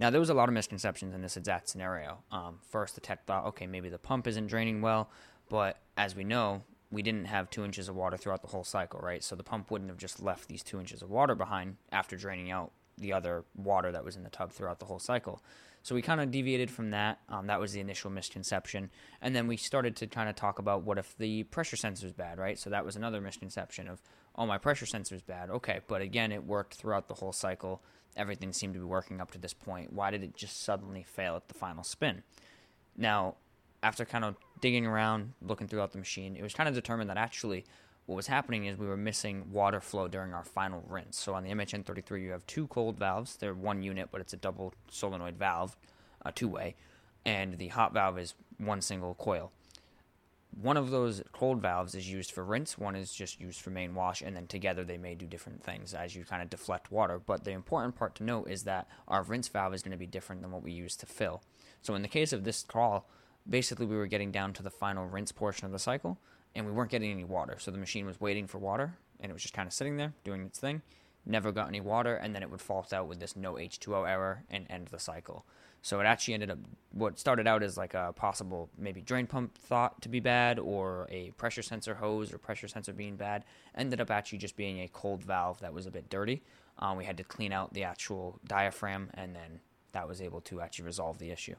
Now, 0.00 0.10
there 0.10 0.20
was 0.20 0.30
a 0.30 0.34
lot 0.34 0.48
of 0.48 0.54
misconceptions 0.54 1.14
in 1.14 1.22
this 1.22 1.36
exact 1.36 1.68
scenario. 1.68 2.18
Um, 2.32 2.58
first, 2.68 2.96
the 2.96 3.00
tech 3.00 3.26
thought, 3.26 3.46
okay, 3.46 3.68
maybe 3.68 3.88
the 3.88 3.98
pump 3.98 4.26
isn't 4.26 4.48
draining 4.48 4.80
well, 4.80 5.08
but 5.48 5.78
as 5.96 6.16
we 6.16 6.24
know, 6.24 6.62
we 6.90 7.02
didn't 7.02 7.26
have 7.26 7.50
two 7.50 7.64
inches 7.64 7.88
of 7.88 7.96
water 7.96 8.16
throughout 8.16 8.42
the 8.42 8.48
whole 8.48 8.64
cycle, 8.64 9.00
right? 9.00 9.22
So 9.22 9.36
the 9.36 9.42
pump 9.42 9.70
wouldn't 9.70 9.90
have 9.90 9.98
just 9.98 10.22
left 10.22 10.48
these 10.48 10.62
two 10.62 10.80
inches 10.80 11.02
of 11.02 11.10
water 11.10 11.34
behind 11.34 11.76
after 11.92 12.16
draining 12.16 12.50
out 12.50 12.72
the 12.96 13.12
other 13.12 13.44
water 13.56 13.92
that 13.92 14.04
was 14.04 14.16
in 14.16 14.24
the 14.24 14.30
tub 14.30 14.52
throughout 14.52 14.78
the 14.78 14.86
whole 14.86 14.98
cycle. 14.98 15.42
So 15.82 15.94
we 15.94 16.02
kind 16.02 16.20
of 16.20 16.30
deviated 16.30 16.70
from 16.70 16.90
that. 16.90 17.20
Um, 17.28 17.46
that 17.46 17.60
was 17.60 17.72
the 17.72 17.80
initial 17.80 18.10
misconception. 18.10 18.90
And 19.22 19.34
then 19.34 19.46
we 19.46 19.56
started 19.56 19.96
to 19.96 20.06
kind 20.06 20.28
of 20.28 20.34
talk 20.34 20.58
about 20.58 20.82
what 20.82 20.98
if 20.98 21.16
the 21.16 21.44
pressure 21.44 21.76
sensor 21.76 22.06
is 22.06 22.12
bad, 22.12 22.38
right? 22.38 22.58
So 22.58 22.70
that 22.70 22.84
was 22.84 22.96
another 22.96 23.20
misconception 23.20 23.88
of, 23.88 24.02
oh, 24.34 24.46
my 24.46 24.58
pressure 24.58 24.86
sensor 24.86 25.14
is 25.14 25.22
bad. 25.22 25.50
Okay, 25.50 25.80
but 25.86 26.02
again, 26.02 26.32
it 26.32 26.44
worked 26.44 26.74
throughout 26.74 27.08
the 27.08 27.14
whole 27.14 27.32
cycle. 27.32 27.82
Everything 28.16 28.52
seemed 28.52 28.74
to 28.74 28.80
be 28.80 28.86
working 28.86 29.20
up 29.20 29.30
to 29.32 29.38
this 29.38 29.54
point. 29.54 29.92
Why 29.92 30.10
did 30.10 30.24
it 30.24 30.36
just 30.36 30.62
suddenly 30.62 31.04
fail 31.04 31.36
at 31.36 31.48
the 31.48 31.54
final 31.54 31.84
spin? 31.84 32.22
Now, 32.96 33.36
after 33.82 34.04
kind 34.04 34.24
of 34.24 34.34
digging 34.60 34.86
around, 34.86 35.32
looking 35.42 35.68
throughout 35.68 35.92
the 35.92 35.98
machine, 35.98 36.36
it 36.36 36.42
was 36.42 36.54
kind 36.54 36.68
of 36.68 36.74
determined 36.74 37.10
that 37.10 37.16
actually 37.16 37.64
what 38.08 38.16
was 38.16 38.26
happening 38.26 38.64
is 38.64 38.78
we 38.78 38.86
were 38.86 38.96
missing 38.96 39.52
water 39.52 39.82
flow 39.82 40.08
during 40.08 40.32
our 40.32 40.42
final 40.42 40.82
rinse. 40.88 41.18
So 41.18 41.34
on 41.34 41.44
the 41.44 41.50
MHN33, 41.50 42.22
you 42.22 42.30
have 42.30 42.46
two 42.46 42.66
cold 42.68 42.98
valves. 42.98 43.36
They're 43.36 43.52
one 43.52 43.82
unit, 43.82 44.08
but 44.10 44.22
it's 44.22 44.32
a 44.32 44.38
double 44.38 44.72
solenoid 44.90 45.36
valve, 45.36 45.76
a 46.24 46.32
two 46.32 46.48
way, 46.48 46.74
and 47.26 47.58
the 47.58 47.68
hot 47.68 47.92
valve 47.92 48.18
is 48.18 48.34
one 48.56 48.80
single 48.80 49.14
coil. 49.14 49.52
One 50.58 50.78
of 50.78 50.90
those 50.90 51.22
cold 51.32 51.60
valves 51.60 51.94
is 51.94 52.10
used 52.10 52.32
for 52.32 52.42
rinse, 52.42 52.78
one 52.78 52.96
is 52.96 53.12
just 53.12 53.42
used 53.42 53.60
for 53.60 53.68
main 53.68 53.94
wash, 53.94 54.22
and 54.22 54.34
then 54.34 54.46
together 54.46 54.84
they 54.84 54.96
may 54.96 55.14
do 55.14 55.26
different 55.26 55.62
things 55.62 55.92
as 55.92 56.16
you 56.16 56.24
kind 56.24 56.42
of 56.42 56.48
deflect 56.48 56.90
water. 56.90 57.20
But 57.24 57.44
the 57.44 57.50
important 57.50 57.94
part 57.94 58.14
to 58.16 58.24
note 58.24 58.48
is 58.48 58.62
that 58.62 58.88
our 59.06 59.22
rinse 59.22 59.48
valve 59.48 59.74
is 59.74 59.82
going 59.82 59.92
to 59.92 59.98
be 59.98 60.06
different 60.06 60.40
than 60.40 60.50
what 60.50 60.62
we 60.62 60.72
use 60.72 60.96
to 60.96 61.06
fill. 61.06 61.42
So 61.82 61.94
in 61.94 62.00
the 62.00 62.08
case 62.08 62.32
of 62.32 62.44
this 62.44 62.62
crawl, 62.62 63.06
basically 63.48 63.86
we 63.86 63.96
were 63.96 64.06
getting 64.06 64.30
down 64.30 64.52
to 64.54 64.62
the 64.62 64.70
final 64.70 65.06
rinse 65.06 65.32
portion 65.32 65.66
of 65.66 65.72
the 65.72 65.78
cycle 65.78 66.18
and 66.54 66.66
we 66.66 66.72
weren't 66.72 66.90
getting 66.90 67.10
any 67.10 67.24
water. 67.24 67.56
So 67.58 67.70
the 67.70 67.78
machine 67.78 68.06
was 68.06 68.20
waiting 68.20 68.46
for 68.46 68.58
water, 68.58 68.96
and 69.20 69.30
it 69.30 69.32
was 69.32 69.42
just 69.42 69.54
kind 69.54 69.66
of 69.66 69.72
sitting 69.72 69.96
there 69.96 70.14
doing 70.24 70.44
its 70.44 70.58
thing. 70.58 70.82
Never 71.26 71.52
got 71.52 71.68
any 71.68 71.80
water, 71.80 72.16
and 72.16 72.34
then 72.34 72.42
it 72.42 72.50
would 72.50 72.60
fault 72.60 72.92
out 72.92 73.06
with 73.06 73.20
this 73.20 73.36
no 73.36 73.54
H2O 73.54 74.08
error 74.08 74.44
and 74.50 74.66
end 74.70 74.88
the 74.88 74.98
cycle. 74.98 75.44
So 75.82 76.00
it 76.00 76.04
actually 76.04 76.34
ended 76.34 76.50
up 76.50 76.58
what 76.90 77.18
started 77.18 77.46
out 77.46 77.62
as 77.62 77.76
like 77.76 77.94
a 77.94 78.12
possible 78.16 78.68
maybe 78.76 79.00
drain 79.00 79.26
pump 79.26 79.56
thought 79.56 80.00
to 80.02 80.08
be 80.08 80.18
bad 80.18 80.58
or 80.58 81.06
a 81.10 81.30
pressure 81.32 81.62
sensor 81.62 81.94
hose 81.94 82.32
or 82.32 82.38
pressure 82.38 82.66
sensor 82.66 82.92
being 82.92 83.14
bad 83.14 83.44
ended 83.76 84.00
up 84.00 84.10
actually 84.10 84.38
just 84.38 84.56
being 84.56 84.80
a 84.80 84.88
cold 84.88 85.22
valve 85.22 85.60
that 85.60 85.72
was 85.72 85.86
a 85.86 85.90
bit 85.90 86.10
dirty. 86.10 86.42
Um, 86.80 86.96
we 86.96 87.04
had 87.04 87.16
to 87.18 87.24
clean 87.24 87.52
out 87.52 87.74
the 87.74 87.84
actual 87.84 88.40
diaphragm, 88.46 89.10
and 89.14 89.34
then 89.36 89.60
that 89.92 90.08
was 90.08 90.20
able 90.20 90.40
to 90.42 90.60
actually 90.60 90.86
resolve 90.86 91.18
the 91.18 91.30
issue. 91.30 91.54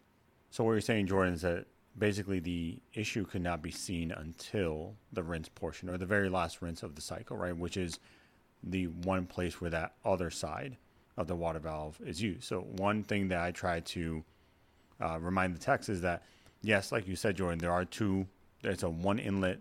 So 0.50 0.64
what 0.64 0.72
you're 0.72 0.82
saying, 0.82 1.08
Jordan, 1.08 1.34
is 1.34 1.42
that 1.42 1.66
basically 2.00 2.40
the 2.40 2.80
issue 2.94 3.26
could 3.26 3.42
not 3.42 3.62
be 3.62 3.72
seen 3.72 4.12
until 4.12 4.96
the 5.12 5.22
rinse 5.22 5.50
portion 5.50 5.90
or 5.90 5.98
the 5.98 6.06
very 6.06 6.30
last 6.30 6.62
rinse 6.62 6.82
of 6.82 6.96
the 6.96 7.02
cycle, 7.02 7.38
right? 7.38 7.56
Which 7.56 7.78
is 7.78 8.00
the 8.64 8.88
one 8.88 9.26
place 9.26 9.62
where 9.62 9.70
that 9.70 9.94
other 10.04 10.30
side 10.30 10.78
of 11.18 11.28
the 11.28 11.36
water 11.36 11.60
valve 11.60 12.00
is 12.06 12.22
used. 12.22 12.46
So 12.46 12.62
one 12.62 13.04
thing 13.04 13.28
that 13.28 13.42
I 13.42 13.52
try 13.52 13.82
to 13.82 14.24
uh, 15.02 15.20
remind 15.20 15.56
the 15.56 15.60
techs 15.60 15.90
is 15.90 16.02
that 16.02 16.24
yes, 16.62 16.92
like 16.92 17.08
you 17.08 17.16
said, 17.16 17.36
Jordan, 17.36 17.60
there 17.60 17.72
are 17.72 17.86
two. 17.86 18.28
There's 18.62 18.84
a 18.84 18.90
one 18.90 19.20
inlet, 19.20 19.60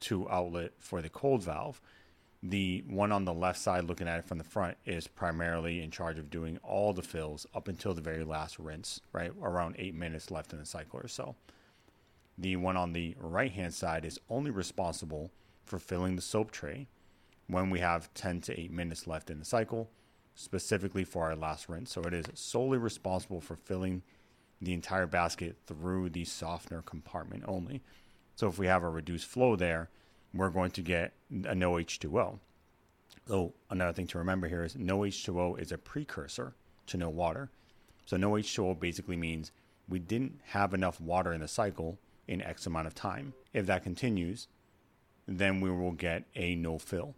two 0.00 0.28
outlet 0.30 0.72
for 0.78 1.02
the 1.02 1.08
cold 1.08 1.42
valve. 1.42 1.80
The 2.44 2.82
one 2.88 3.12
on 3.12 3.24
the 3.24 3.32
left 3.32 3.60
side, 3.60 3.84
looking 3.84 4.08
at 4.08 4.18
it 4.18 4.24
from 4.24 4.38
the 4.38 4.44
front, 4.44 4.76
is 4.84 5.06
primarily 5.06 5.80
in 5.80 5.92
charge 5.92 6.18
of 6.18 6.28
doing 6.28 6.58
all 6.64 6.92
the 6.92 7.02
fills 7.02 7.46
up 7.54 7.68
until 7.68 7.94
the 7.94 8.00
very 8.00 8.24
last 8.24 8.58
rinse, 8.58 9.00
right? 9.12 9.30
Around 9.40 9.76
eight 9.78 9.94
minutes 9.94 10.30
left 10.30 10.52
in 10.52 10.58
the 10.58 10.66
cycle 10.66 10.98
or 10.98 11.06
so. 11.06 11.36
The 12.38 12.56
one 12.56 12.76
on 12.76 12.92
the 12.92 13.14
right 13.18 13.52
hand 13.52 13.74
side 13.74 14.04
is 14.04 14.20
only 14.28 14.50
responsible 14.50 15.30
for 15.64 15.78
filling 15.78 16.16
the 16.16 16.22
soap 16.22 16.50
tray 16.50 16.88
when 17.46 17.70
we 17.70 17.80
have 17.80 18.12
10 18.14 18.40
to 18.42 18.58
8 18.58 18.72
minutes 18.72 19.06
left 19.06 19.30
in 19.30 19.38
the 19.38 19.44
cycle, 19.44 19.90
specifically 20.34 21.04
for 21.04 21.24
our 21.24 21.36
last 21.36 21.68
rinse. 21.68 21.92
So 21.92 22.02
it 22.02 22.14
is 22.14 22.26
solely 22.34 22.78
responsible 22.78 23.40
for 23.40 23.56
filling 23.56 24.02
the 24.60 24.72
entire 24.72 25.06
basket 25.06 25.56
through 25.66 26.10
the 26.10 26.24
softener 26.24 26.82
compartment 26.82 27.44
only. 27.46 27.82
So 28.36 28.48
if 28.48 28.58
we 28.58 28.66
have 28.66 28.82
a 28.82 28.88
reduced 28.88 29.26
flow 29.26 29.56
there, 29.56 29.90
we're 30.32 30.50
going 30.50 30.70
to 30.72 30.82
get 30.82 31.12
a 31.30 31.54
no 31.54 31.72
H2O. 31.72 32.38
So 33.28 33.54
another 33.70 33.92
thing 33.92 34.06
to 34.08 34.18
remember 34.18 34.48
here 34.48 34.64
is 34.64 34.76
no 34.76 35.00
H2O 35.00 35.60
is 35.60 35.70
a 35.70 35.78
precursor 35.78 36.54
to 36.86 36.96
no 36.96 37.08
water. 37.08 37.50
So 38.06 38.16
no 38.16 38.32
H2O 38.32 38.80
basically 38.80 39.16
means 39.16 39.52
we 39.88 39.98
didn't 39.98 40.40
have 40.46 40.72
enough 40.72 41.00
water 41.00 41.32
in 41.32 41.40
the 41.40 41.48
cycle 41.48 41.98
in 42.28 42.42
X 42.42 42.66
amount 42.66 42.86
of 42.86 42.94
time. 42.94 43.34
If 43.52 43.66
that 43.66 43.82
continues, 43.82 44.48
then 45.26 45.60
we 45.60 45.70
will 45.70 45.92
get 45.92 46.24
a 46.34 46.54
no 46.54 46.78
fill. 46.78 47.14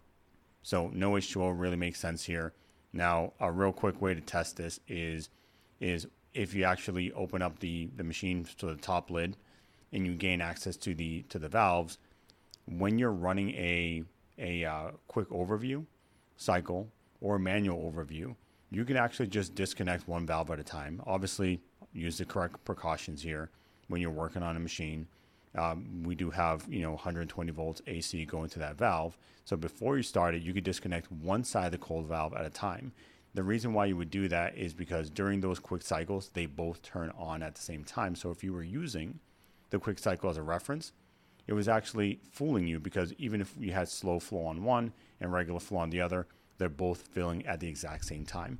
So 0.61 0.89
no 0.93 1.11
H2O 1.11 1.59
really 1.59 1.75
makes 1.75 1.99
sense 1.99 2.23
here. 2.25 2.53
Now, 2.91 3.33
a 3.39 3.51
real 3.51 3.71
quick 3.71 4.01
way 4.01 4.13
to 4.13 4.21
test 4.21 4.57
this 4.57 4.79
is 4.87 5.29
is 5.79 6.07
if 6.33 6.53
you 6.53 6.63
actually 6.63 7.11
open 7.13 7.41
up 7.41 7.59
the, 7.59 7.89
the 7.95 8.03
machine 8.03 8.45
to 8.57 8.65
the 8.65 8.75
top 8.75 9.09
lid 9.11 9.37
and 9.91 10.05
you 10.05 10.15
gain 10.15 10.41
access 10.41 10.75
to 10.77 10.95
the 10.95 11.23
to 11.23 11.39
the 11.39 11.49
valves, 11.49 11.97
when 12.65 12.97
you're 12.97 13.11
running 13.11 13.51
a 13.51 14.03
a 14.37 14.65
uh, 14.65 14.91
quick 15.07 15.29
overview 15.29 15.85
cycle 16.37 16.89
or 17.21 17.39
manual 17.39 17.91
overview, 17.91 18.35
you 18.71 18.83
can 18.83 18.97
actually 18.97 19.27
just 19.27 19.55
disconnect 19.55 20.07
one 20.07 20.25
valve 20.25 20.51
at 20.51 20.59
a 20.59 20.63
time. 20.63 21.01
Obviously, 21.05 21.61
use 21.93 22.17
the 22.17 22.25
correct 22.25 22.63
precautions 22.65 23.21
here 23.21 23.49
when 23.87 24.01
you're 24.01 24.11
working 24.11 24.43
on 24.43 24.55
a 24.55 24.59
machine. 24.59 25.07
Um, 25.55 26.03
we 26.03 26.15
do 26.15 26.29
have 26.31 26.65
you 26.69 26.81
know 26.81 26.91
120 26.91 27.51
volts 27.51 27.81
AC 27.87 28.25
going 28.25 28.49
to 28.49 28.59
that 28.59 28.77
valve. 28.77 29.17
So 29.45 29.55
before 29.55 29.97
you 29.97 30.03
start 30.03 30.35
it, 30.35 30.41
you 30.41 30.53
could 30.53 30.63
disconnect 30.63 31.11
one 31.11 31.43
side 31.43 31.67
of 31.67 31.71
the 31.71 31.77
cold 31.77 32.07
valve 32.07 32.33
at 32.33 32.45
a 32.45 32.49
time. 32.49 32.91
The 33.35 33.43
reason 33.43 33.73
why 33.73 33.85
you 33.85 33.97
would 33.97 34.09
do 34.09 34.27
that 34.29 34.57
is 34.57 34.73
because 34.73 35.09
during 35.09 35.41
those 35.41 35.59
quick 35.59 35.81
cycles, 35.81 36.31
they 36.33 36.45
both 36.45 36.81
turn 36.81 37.11
on 37.17 37.43
at 37.43 37.55
the 37.55 37.61
same 37.61 37.83
time. 37.83 38.15
So 38.15 38.31
if 38.31 38.43
you 38.43 38.53
were 38.53 38.63
using 38.63 39.19
the 39.71 39.79
quick 39.79 39.99
cycle 39.99 40.29
as 40.29 40.37
a 40.37 40.41
reference, 40.41 40.93
it 41.45 41.53
was 41.53 41.67
actually 41.67 42.19
fooling 42.31 42.65
you 42.65 42.79
because 42.79 43.13
even 43.17 43.41
if 43.41 43.53
you 43.59 43.71
had 43.71 43.89
slow 43.89 44.19
flow 44.19 44.45
on 44.45 44.63
one 44.63 44.93
and 45.19 45.31
regular 45.31 45.59
flow 45.59 45.79
on 45.79 45.89
the 45.89 46.01
other, 46.01 46.27
they're 46.57 46.69
both 46.69 47.01
filling 47.01 47.45
at 47.45 47.59
the 47.59 47.67
exact 47.67 48.05
same 48.05 48.25
time. 48.25 48.57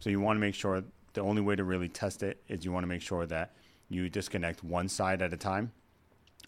So 0.00 0.10
you 0.10 0.20
want 0.20 0.36
to 0.36 0.40
make 0.40 0.54
sure 0.54 0.82
the 1.14 1.20
only 1.20 1.40
way 1.40 1.56
to 1.56 1.64
really 1.64 1.88
test 1.88 2.22
it 2.22 2.42
is 2.48 2.64
you 2.64 2.72
want 2.72 2.82
to 2.82 2.88
make 2.88 3.02
sure 3.02 3.26
that 3.26 3.54
you 3.88 4.08
disconnect 4.08 4.64
one 4.64 4.88
side 4.88 5.22
at 5.22 5.32
a 5.32 5.36
time, 5.36 5.72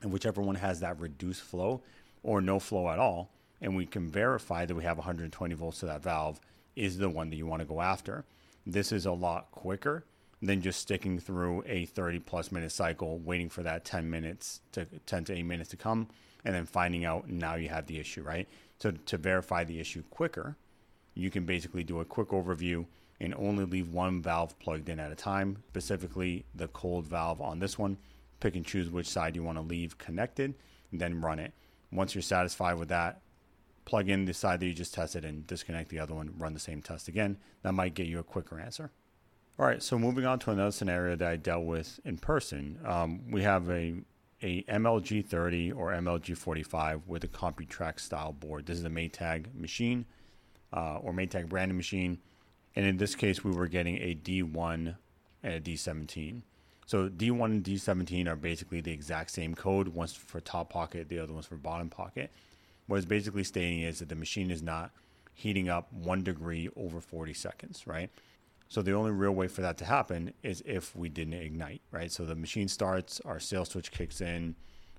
and 0.02 0.12
whichever 0.12 0.40
one 0.40 0.56
has 0.56 0.80
that 0.80 1.00
reduced 1.00 1.42
flow 1.42 1.82
or 2.22 2.40
no 2.40 2.58
flow 2.58 2.88
at 2.88 2.98
all, 2.98 3.30
and 3.60 3.76
we 3.76 3.86
can 3.86 4.08
verify 4.08 4.64
that 4.64 4.74
we 4.74 4.84
have 4.84 4.98
120 4.98 5.54
volts 5.54 5.80
to 5.80 5.86
that 5.86 6.02
valve, 6.02 6.40
is 6.76 6.98
the 6.98 7.08
one 7.08 7.30
that 7.30 7.36
you 7.36 7.46
want 7.46 7.60
to 7.60 7.66
go 7.66 7.80
after. 7.80 8.24
This 8.66 8.92
is 8.92 9.06
a 9.06 9.12
lot 9.12 9.50
quicker 9.50 10.04
than 10.40 10.62
just 10.62 10.80
sticking 10.80 11.18
through 11.18 11.64
a 11.66 11.86
30 11.86 12.20
plus 12.20 12.52
minute 12.52 12.70
cycle, 12.70 13.18
waiting 13.18 13.48
for 13.48 13.62
that 13.62 13.84
10 13.84 14.08
minutes 14.08 14.60
to 14.72 14.84
10 15.06 15.24
to 15.24 15.32
8 15.34 15.42
minutes 15.42 15.70
to 15.70 15.76
come, 15.76 16.08
and 16.44 16.54
then 16.54 16.66
finding 16.66 17.04
out 17.04 17.28
now 17.28 17.56
you 17.56 17.68
have 17.68 17.86
the 17.86 17.98
issue, 17.98 18.22
right? 18.22 18.48
So 18.78 18.92
to 18.92 19.16
verify 19.16 19.64
the 19.64 19.80
issue 19.80 20.02
quicker, 20.10 20.56
you 21.18 21.30
can 21.30 21.44
basically 21.44 21.82
do 21.82 22.00
a 22.00 22.04
quick 22.04 22.28
overview 22.28 22.86
and 23.20 23.34
only 23.34 23.64
leave 23.64 23.92
one 23.92 24.22
valve 24.22 24.56
plugged 24.60 24.88
in 24.88 25.00
at 25.00 25.10
a 25.10 25.16
time, 25.16 25.64
specifically 25.68 26.44
the 26.54 26.68
cold 26.68 27.06
valve 27.06 27.40
on 27.40 27.58
this 27.58 27.76
one. 27.76 27.98
Pick 28.38 28.54
and 28.54 28.64
choose 28.64 28.88
which 28.88 29.08
side 29.08 29.34
you 29.34 29.42
want 29.42 29.58
to 29.58 29.62
leave 29.62 29.98
connected, 29.98 30.54
then 30.92 31.20
run 31.20 31.40
it. 31.40 31.52
Once 31.90 32.14
you're 32.14 32.22
satisfied 32.22 32.78
with 32.78 32.88
that, 32.90 33.20
plug 33.84 34.08
in 34.08 34.26
the 34.26 34.32
side 34.32 34.60
that 34.60 34.66
you 34.66 34.72
just 34.72 34.94
tested 34.94 35.24
and 35.24 35.44
disconnect 35.48 35.88
the 35.88 35.98
other 35.98 36.14
one, 36.14 36.32
run 36.38 36.54
the 36.54 36.60
same 36.60 36.80
test 36.80 37.08
again. 37.08 37.36
That 37.62 37.72
might 37.72 37.94
get 37.94 38.06
you 38.06 38.20
a 38.20 38.22
quicker 38.22 38.60
answer. 38.60 38.92
All 39.58 39.66
right, 39.66 39.82
so 39.82 39.98
moving 39.98 40.24
on 40.24 40.38
to 40.40 40.52
another 40.52 40.70
scenario 40.70 41.16
that 41.16 41.28
I 41.28 41.34
dealt 41.34 41.64
with 41.64 41.98
in 42.04 42.18
person. 42.18 42.78
Um, 42.86 43.22
we 43.28 43.42
have 43.42 43.68
a, 43.68 43.96
a 44.40 44.62
MLG 44.62 45.26
30 45.26 45.72
or 45.72 45.90
MLG 45.90 46.36
45 46.36 47.08
with 47.08 47.24
a 47.24 47.28
CompuTrack 47.28 47.98
style 47.98 48.32
board. 48.32 48.66
This 48.66 48.78
is 48.78 48.84
a 48.84 48.90
Maytag 48.90 49.52
machine 49.52 50.06
uh, 50.72 50.96
or 50.96 51.12
Maytag 51.12 51.48
branded 51.48 51.76
machine 51.76 52.18
and 52.78 52.86
in 52.86 52.96
this 52.96 53.16
case, 53.16 53.42
we 53.42 53.50
were 53.50 53.66
getting 53.66 53.96
a 53.96 54.14
D1 54.14 54.94
and 55.42 55.52
a 55.52 55.60
D17. 55.60 56.42
So 56.86 57.08
D1 57.08 57.44
and 57.44 57.64
D17 57.64 58.28
are 58.28 58.36
basically 58.36 58.80
the 58.80 58.92
exact 58.92 59.32
same 59.32 59.56
code. 59.56 59.88
One's 59.88 60.14
for 60.14 60.40
top 60.40 60.70
pocket, 60.70 61.08
the 61.08 61.18
other 61.18 61.32
one's 61.32 61.46
for 61.46 61.56
bottom 61.56 61.90
pocket. 61.90 62.30
What 62.86 62.98
it's 62.98 63.04
basically 63.04 63.42
stating 63.42 63.80
is 63.80 63.98
that 63.98 64.08
the 64.08 64.14
machine 64.14 64.52
is 64.52 64.62
not 64.62 64.92
heating 65.34 65.68
up 65.68 65.92
one 65.92 66.22
degree 66.22 66.68
over 66.76 67.00
40 67.00 67.34
seconds, 67.34 67.84
right? 67.84 68.10
So 68.68 68.80
the 68.80 68.92
only 68.92 69.10
real 69.10 69.32
way 69.32 69.48
for 69.48 69.60
that 69.62 69.76
to 69.78 69.84
happen 69.84 70.32
is 70.44 70.62
if 70.64 70.94
we 70.94 71.08
didn't 71.08 71.34
ignite, 71.34 71.80
right? 71.90 72.12
So 72.12 72.24
the 72.24 72.36
machine 72.36 72.68
starts, 72.68 73.20
our 73.24 73.40
sail 73.40 73.64
switch 73.64 73.90
kicks 73.90 74.20
in, 74.20 74.54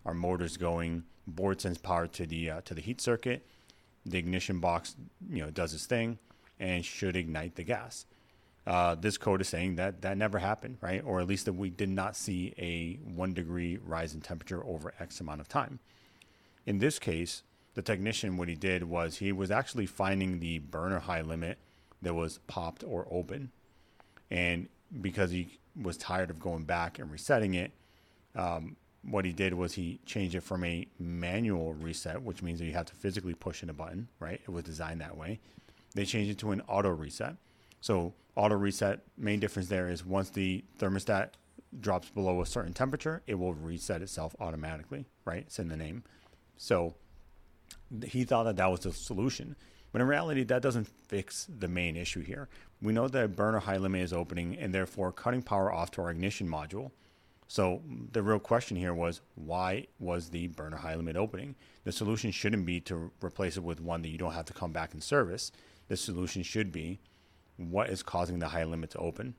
our 0.06 0.14
motor's 0.14 0.58
going, 0.58 1.06
board 1.26 1.62
sends 1.62 1.78
power 1.78 2.08
to 2.08 2.26
the 2.26 2.50
uh, 2.50 2.62
to 2.66 2.74
the 2.74 2.82
heat 2.82 3.00
circuit, 3.00 3.46
the 4.10 4.18
ignition 4.18 4.60
box, 4.60 4.96
you 5.30 5.44
know, 5.44 5.50
does 5.50 5.74
its 5.74 5.86
thing, 5.86 6.18
and 6.60 6.84
should 6.84 7.16
ignite 7.16 7.56
the 7.56 7.64
gas. 7.64 8.06
Uh, 8.68 8.94
this 8.96 9.18
code 9.18 9.42
is 9.42 9.48
saying 9.48 9.76
that 9.76 10.02
that 10.02 10.18
never 10.18 10.38
happened, 10.38 10.78
right? 10.82 11.02
Or 11.04 11.20
at 11.20 11.28
least 11.28 11.46
that 11.46 11.54
we 11.54 11.70
did 11.70 11.90
not 11.90 12.16
see 12.16 12.54
a 12.58 12.96
one 13.10 13.34
degree 13.34 13.78
rise 13.78 14.14
in 14.14 14.22
temperature 14.22 14.64
over 14.66 14.94
X 15.00 15.20
amount 15.20 15.42
of 15.42 15.48
time. 15.48 15.80
In 16.66 16.78
this 16.80 17.00
case, 17.00 17.44
the 17.74 17.82
technician, 17.82 18.38
what 18.38 18.48
he 18.48 18.56
did 18.56 18.84
was 18.84 19.18
he 19.18 19.32
was 19.32 19.50
actually 19.50 19.86
finding 19.86 20.40
the 20.40 20.60
burner 20.60 21.00
high 21.00 21.22
limit 21.22 21.58
that 22.02 22.14
was 22.14 22.40
popped 22.48 22.84
or 22.84 23.08
open. 23.10 23.52
And 24.30 24.68
because 25.02 25.32
he 25.32 25.58
was 25.82 25.98
tired 25.98 26.30
of 26.30 26.40
going 26.40 26.64
back 26.66 27.00
and 27.00 27.12
resetting 27.12 27.54
it, 27.54 27.72
um, 28.36 28.76
what 29.04 29.26
he 29.26 29.32
did 29.32 29.54
was 29.54 29.74
he 29.74 30.00
changed 30.06 30.36
it 30.36 30.44
from 30.44 30.64
a 30.64 30.88
manual 31.00 31.74
reset, 31.74 32.22
which 32.22 32.42
means 32.42 32.60
that 32.60 32.66
you 32.66 32.74
have 32.74 32.86
to 32.88 32.96
physically 32.96 33.34
push 33.34 33.64
in 33.64 33.70
a 33.70 33.74
button, 33.74 34.08
right? 34.20 34.42
It 34.42 34.50
was 34.50 34.64
designed 34.64 35.02
that 35.02 35.18
way. 35.18 35.40
They 35.96 36.06
changed 36.06 36.32
it 36.32 36.38
to 36.40 36.52
an 36.52 36.62
auto 36.68 36.90
reset. 36.90 37.36
So 37.82 38.14
auto 38.36 38.56
reset, 38.56 39.02
main 39.18 39.40
difference 39.40 39.70
there 39.70 39.90
is 39.90 40.06
once 40.06 40.30
the 40.30 40.64
thermostat 40.80 41.30
drops 41.80 42.10
below 42.10 42.42
a 42.42 42.46
certain 42.46 42.74
temperature, 42.74 43.22
it 43.28 43.36
will 43.36 43.54
reset 43.54 44.02
itself 44.02 44.36
automatically, 44.40 45.06
right? 45.26 45.44
It's 45.46 45.60
in 45.60 45.70
the 45.70 45.78
name. 45.78 46.04
So 46.58 46.96
he 48.04 48.24
thought 48.24 48.44
that 48.44 48.58
that 48.58 48.70
was 48.70 48.82
the 48.82 48.92
solution. 48.92 49.56
But 49.92 50.02
in 50.02 50.08
reality, 50.08 50.44
that 50.44 50.62
doesn't 50.62 50.88
fix 50.88 51.48
the 51.50 51.68
main 51.68 51.96
issue 51.96 52.22
here. 52.22 52.48
We 52.82 52.94
know 52.94 53.08
that 53.08 53.36
burner 53.36 53.60
high 53.60 53.78
limit 53.78 54.02
is 54.02 54.14
opening 54.14 54.58
and 54.58 54.74
therefore 54.74 55.12
cutting 55.12 55.42
power 55.42 55.72
off 55.72 55.92
to 55.92 56.02
our 56.02 56.12
ignition 56.12 56.48
module. 56.48 56.92
So 57.50 57.82
the 58.12 58.22
real 58.22 58.38
question 58.38 58.78
here 58.78 58.94
was 58.94 59.22
why 59.34 59.88
was 59.98 60.30
the 60.30 60.50
burner 60.50 60.78
high 60.78 60.94
limit 60.94 61.18
opening? 61.18 61.56
The 61.84 61.92
solution 61.92 62.30
shouldn't 62.30 62.68
be 62.68 62.80
to 62.82 63.12
replace 63.24 63.58
it 63.58 63.64
with 63.64 63.82
one 63.82 64.04
that 64.04 64.10
you 64.10 64.20
don't 64.20 64.34
have 64.34 64.46
to 64.46 64.54
come 64.54 64.72
back 64.72 64.94
and 64.94 65.04
service. 65.04 65.52
The 65.88 65.98
solution 65.98 66.44
should 66.44 66.72
be 66.72 67.00
what 67.58 67.90
is 67.90 68.04
causing 68.04 68.38
the 68.38 68.50
high 68.50 68.66
limit 68.66 68.92
to 68.92 69.00
open. 69.00 69.34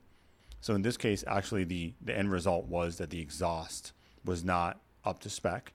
So 0.59 0.75
in 0.75 0.81
this 0.81 0.97
case, 0.97 1.23
actually 1.25 1.63
the, 1.63 1.93
the 2.01 2.15
end 2.15 2.33
result 2.33 2.65
was 2.65 2.97
that 2.97 3.11
the 3.11 3.21
exhaust 3.21 3.93
was 4.25 4.43
not 4.43 4.81
up 5.05 5.21
to 5.21 5.29
spec 5.29 5.71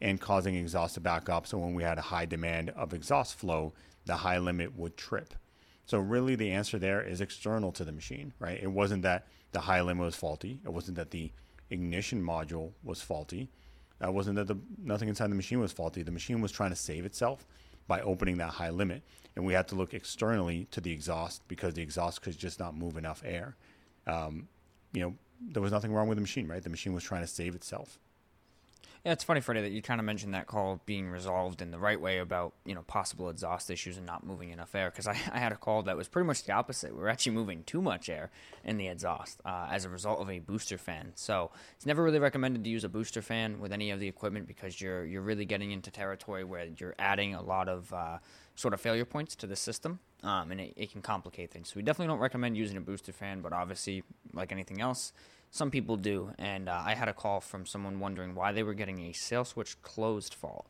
and 0.00 0.20
causing 0.20 0.56
exhaust 0.56 0.94
to 0.94 1.00
back 1.00 1.28
up. 1.28 1.46
So 1.46 1.56
when 1.58 1.74
we 1.74 1.84
had 1.84 1.98
a 1.98 2.02
high 2.02 2.26
demand 2.26 2.70
of 2.70 2.92
exhaust 2.92 3.36
flow, 3.36 3.74
the 4.06 4.16
high 4.16 4.38
limit 4.38 4.76
would 4.76 4.96
trip. 4.96 5.34
So 5.86 6.00
really 6.00 6.34
the 6.34 6.50
answer 6.50 6.80
there 6.80 7.00
is 7.00 7.20
external 7.20 7.70
to 7.72 7.84
the 7.84 7.92
machine, 7.92 8.32
right? 8.40 8.58
It 8.60 8.72
wasn't 8.72 9.02
that 9.02 9.28
the 9.52 9.60
high 9.60 9.82
limit 9.82 10.04
was 10.04 10.16
faulty. 10.16 10.58
It 10.64 10.72
wasn't 10.72 10.96
that 10.96 11.12
the 11.12 11.30
ignition 11.70 12.22
module 12.22 12.72
was 12.82 13.00
faulty. 13.00 13.48
That 14.00 14.14
wasn't 14.14 14.36
that 14.36 14.48
the 14.48 14.56
nothing 14.82 15.08
inside 15.08 15.30
the 15.30 15.34
machine 15.34 15.60
was 15.60 15.72
faulty. 15.72 16.02
The 16.02 16.10
machine 16.10 16.40
was 16.40 16.52
trying 16.52 16.70
to 16.70 16.76
save 16.76 17.04
itself 17.04 17.46
by 17.86 18.00
opening 18.00 18.38
that 18.38 18.50
high 18.50 18.70
limit. 18.70 19.02
And 19.36 19.44
we 19.44 19.52
had 19.52 19.68
to 19.68 19.74
look 19.74 19.94
externally 19.94 20.66
to 20.70 20.80
the 20.80 20.92
exhaust 20.92 21.46
because 21.48 21.74
the 21.74 21.82
exhaust 21.82 22.22
could 22.22 22.36
just 22.38 22.58
not 22.58 22.76
move 22.76 22.96
enough 22.96 23.22
air. 23.24 23.56
Um, 24.06 24.48
you 24.92 25.00
know, 25.02 25.14
there 25.40 25.62
was 25.62 25.72
nothing 25.72 25.92
wrong 25.92 26.08
with 26.08 26.16
the 26.16 26.22
machine, 26.22 26.48
right? 26.48 26.62
The 26.62 26.70
machine 26.70 26.92
was 26.92 27.04
trying 27.04 27.22
to 27.22 27.26
save 27.26 27.54
itself. 27.54 27.98
Yeah, 29.04 29.12
it's 29.12 29.24
funny, 29.24 29.40
Freddy, 29.40 29.62
that 29.62 29.70
you 29.72 29.80
kind 29.80 29.98
of 29.98 30.04
mentioned 30.04 30.34
that 30.34 30.46
call 30.46 30.82
being 30.84 31.08
resolved 31.08 31.62
in 31.62 31.70
the 31.70 31.78
right 31.78 31.98
way 31.98 32.18
about 32.18 32.52
you 32.66 32.74
know 32.74 32.82
possible 32.82 33.30
exhaust 33.30 33.70
issues 33.70 33.96
and 33.96 34.04
not 34.04 34.26
moving 34.26 34.50
enough 34.50 34.74
air. 34.74 34.90
Because 34.90 35.06
I, 35.06 35.12
I 35.32 35.38
had 35.38 35.52
a 35.52 35.56
call 35.56 35.82
that 35.84 35.96
was 35.96 36.06
pretty 36.06 36.26
much 36.26 36.44
the 36.44 36.52
opposite. 36.52 36.94
We 36.94 37.02
are 37.02 37.08
actually 37.08 37.32
moving 37.32 37.64
too 37.64 37.80
much 37.80 38.10
air 38.10 38.30
in 38.62 38.76
the 38.76 38.88
exhaust 38.88 39.40
uh, 39.46 39.68
as 39.70 39.86
a 39.86 39.88
result 39.88 40.20
of 40.20 40.28
a 40.28 40.38
booster 40.38 40.76
fan. 40.76 41.12
So 41.14 41.50
it's 41.76 41.86
never 41.86 42.02
really 42.02 42.18
recommended 42.18 42.62
to 42.64 42.70
use 42.70 42.84
a 42.84 42.90
booster 42.90 43.22
fan 43.22 43.58
with 43.58 43.72
any 43.72 43.90
of 43.90 44.00
the 44.00 44.08
equipment 44.08 44.46
because 44.46 44.82
you're 44.82 45.06
you're 45.06 45.22
really 45.22 45.46
getting 45.46 45.70
into 45.70 45.90
territory 45.90 46.44
where 46.44 46.66
you're 46.76 46.94
adding 46.98 47.34
a 47.34 47.42
lot 47.42 47.70
of 47.70 47.90
uh, 47.94 48.18
sort 48.54 48.74
of 48.74 48.82
failure 48.82 49.06
points 49.06 49.34
to 49.36 49.46
the 49.46 49.56
system, 49.56 49.98
um, 50.24 50.50
and 50.50 50.60
it, 50.60 50.74
it 50.76 50.92
can 50.92 51.00
complicate 51.00 51.50
things. 51.50 51.68
So 51.68 51.74
we 51.76 51.82
definitely 51.82 52.08
don't 52.08 52.20
recommend 52.20 52.58
using 52.58 52.76
a 52.76 52.82
booster 52.82 53.12
fan, 53.12 53.40
but 53.40 53.54
obviously, 53.54 54.02
like 54.34 54.52
anything 54.52 54.82
else 54.82 55.14
some 55.50 55.70
people 55.70 55.96
do, 55.96 56.32
and 56.38 56.68
uh, 56.68 56.82
I 56.84 56.94
had 56.94 57.08
a 57.08 57.12
call 57.12 57.40
from 57.40 57.66
someone 57.66 57.98
wondering 57.98 58.34
why 58.34 58.52
they 58.52 58.62
were 58.62 58.74
getting 58.74 59.00
a 59.00 59.12
sail 59.12 59.44
switch 59.44 59.80
closed 59.82 60.34
fault. 60.34 60.66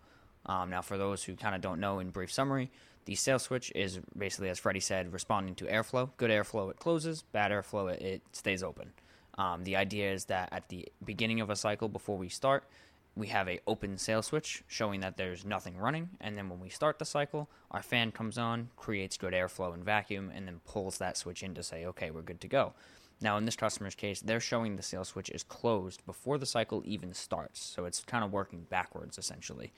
Um, 0.46 0.70
now, 0.70 0.80
for 0.80 0.96
those 0.96 1.24
who 1.24 1.36
kind 1.36 1.54
of 1.54 1.60
don't 1.60 1.80
know, 1.80 1.98
in 1.98 2.10
brief 2.10 2.32
summary, 2.32 2.70
the 3.04 3.14
sail 3.14 3.38
switch 3.38 3.70
is 3.74 4.00
basically, 4.16 4.48
as 4.48 4.58
Freddy 4.58 4.80
said, 4.80 5.12
responding 5.12 5.54
to 5.56 5.64
airflow. 5.66 6.10
Good 6.16 6.30
airflow, 6.30 6.70
it 6.70 6.78
closes. 6.78 7.22
Bad 7.22 7.50
airflow, 7.50 7.92
it, 7.92 8.00
it 8.00 8.22
stays 8.32 8.62
open. 8.62 8.92
Um, 9.36 9.64
the 9.64 9.76
idea 9.76 10.12
is 10.12 10.26
that 10.26 10.48
at 10.52 10.68
the 10.68 10.88
beginning 11.04 11.40
of 11.40 11.50
a 11.50 11.56
cycle, 11.56 11.88
before 11.88 12.16
we 12.16 12.28
start, 12.28 12.64
we 13.16 13.26
have 13.28 13.48
a 13.48 13.60
open 13.66 13.98
sail 13.98 14.22
switch 14.22 14.62
showing 14.66 15.00
that 15.00 15.16
there's 15.16 15.44
nothing 15.44 15.76
running, 15.76 16.10
and 16.20 16.38
then 16.38 16.48
when 16.48 16.60
we 16.60 16.68
start 16.68 16.98
the 16.98 17.04
cycle, 17.04 17.50
our 17.70 17.82
fan 17.82 18.12
comes 18.12 18.38
on, 18.38 18.70
creates 18.76 19.16
good 19.16 19.34
airflow 19.34 19.74
and 19.74 19.84
vacuum, 19.84 20.30
and 20.34 20.46
then 20.46 20.60
pulls 20.64 20.98
that 20.98 21.16
switch 21.16 21.42
in 21.42 21.54
to 21.54 21.62
say, 21.62 21.84
okay, 21.84 22.10
we're 22.10 22.22
good 22.22 22.40
to 22.40 22.48
go. 22.48 22.72
Now, 23.22 23.36
in 23.36 23.44
this 23.44 23.56
customer's 23.56 23.94
case, 23.94 24.20
they're 24.20 24.40
showing 24.40 24.76
the 24.76 24.82
sail 24.82 25.04
switch 25.04 25.28
is 25.30 25.42
closed 25.42 26.04
before 26.06 26.38
the 26.38 26.46
cycle 26.46 26.82
even 26.86 27.12
starts. 27.12 27.62
So 27.62 27.84
it's 27.84 28.02
kind 28.02 28.24
of 28.24 28.32
working 28.32 28.66
backwards, 28.70 29.18
essentially. 29.18 29.72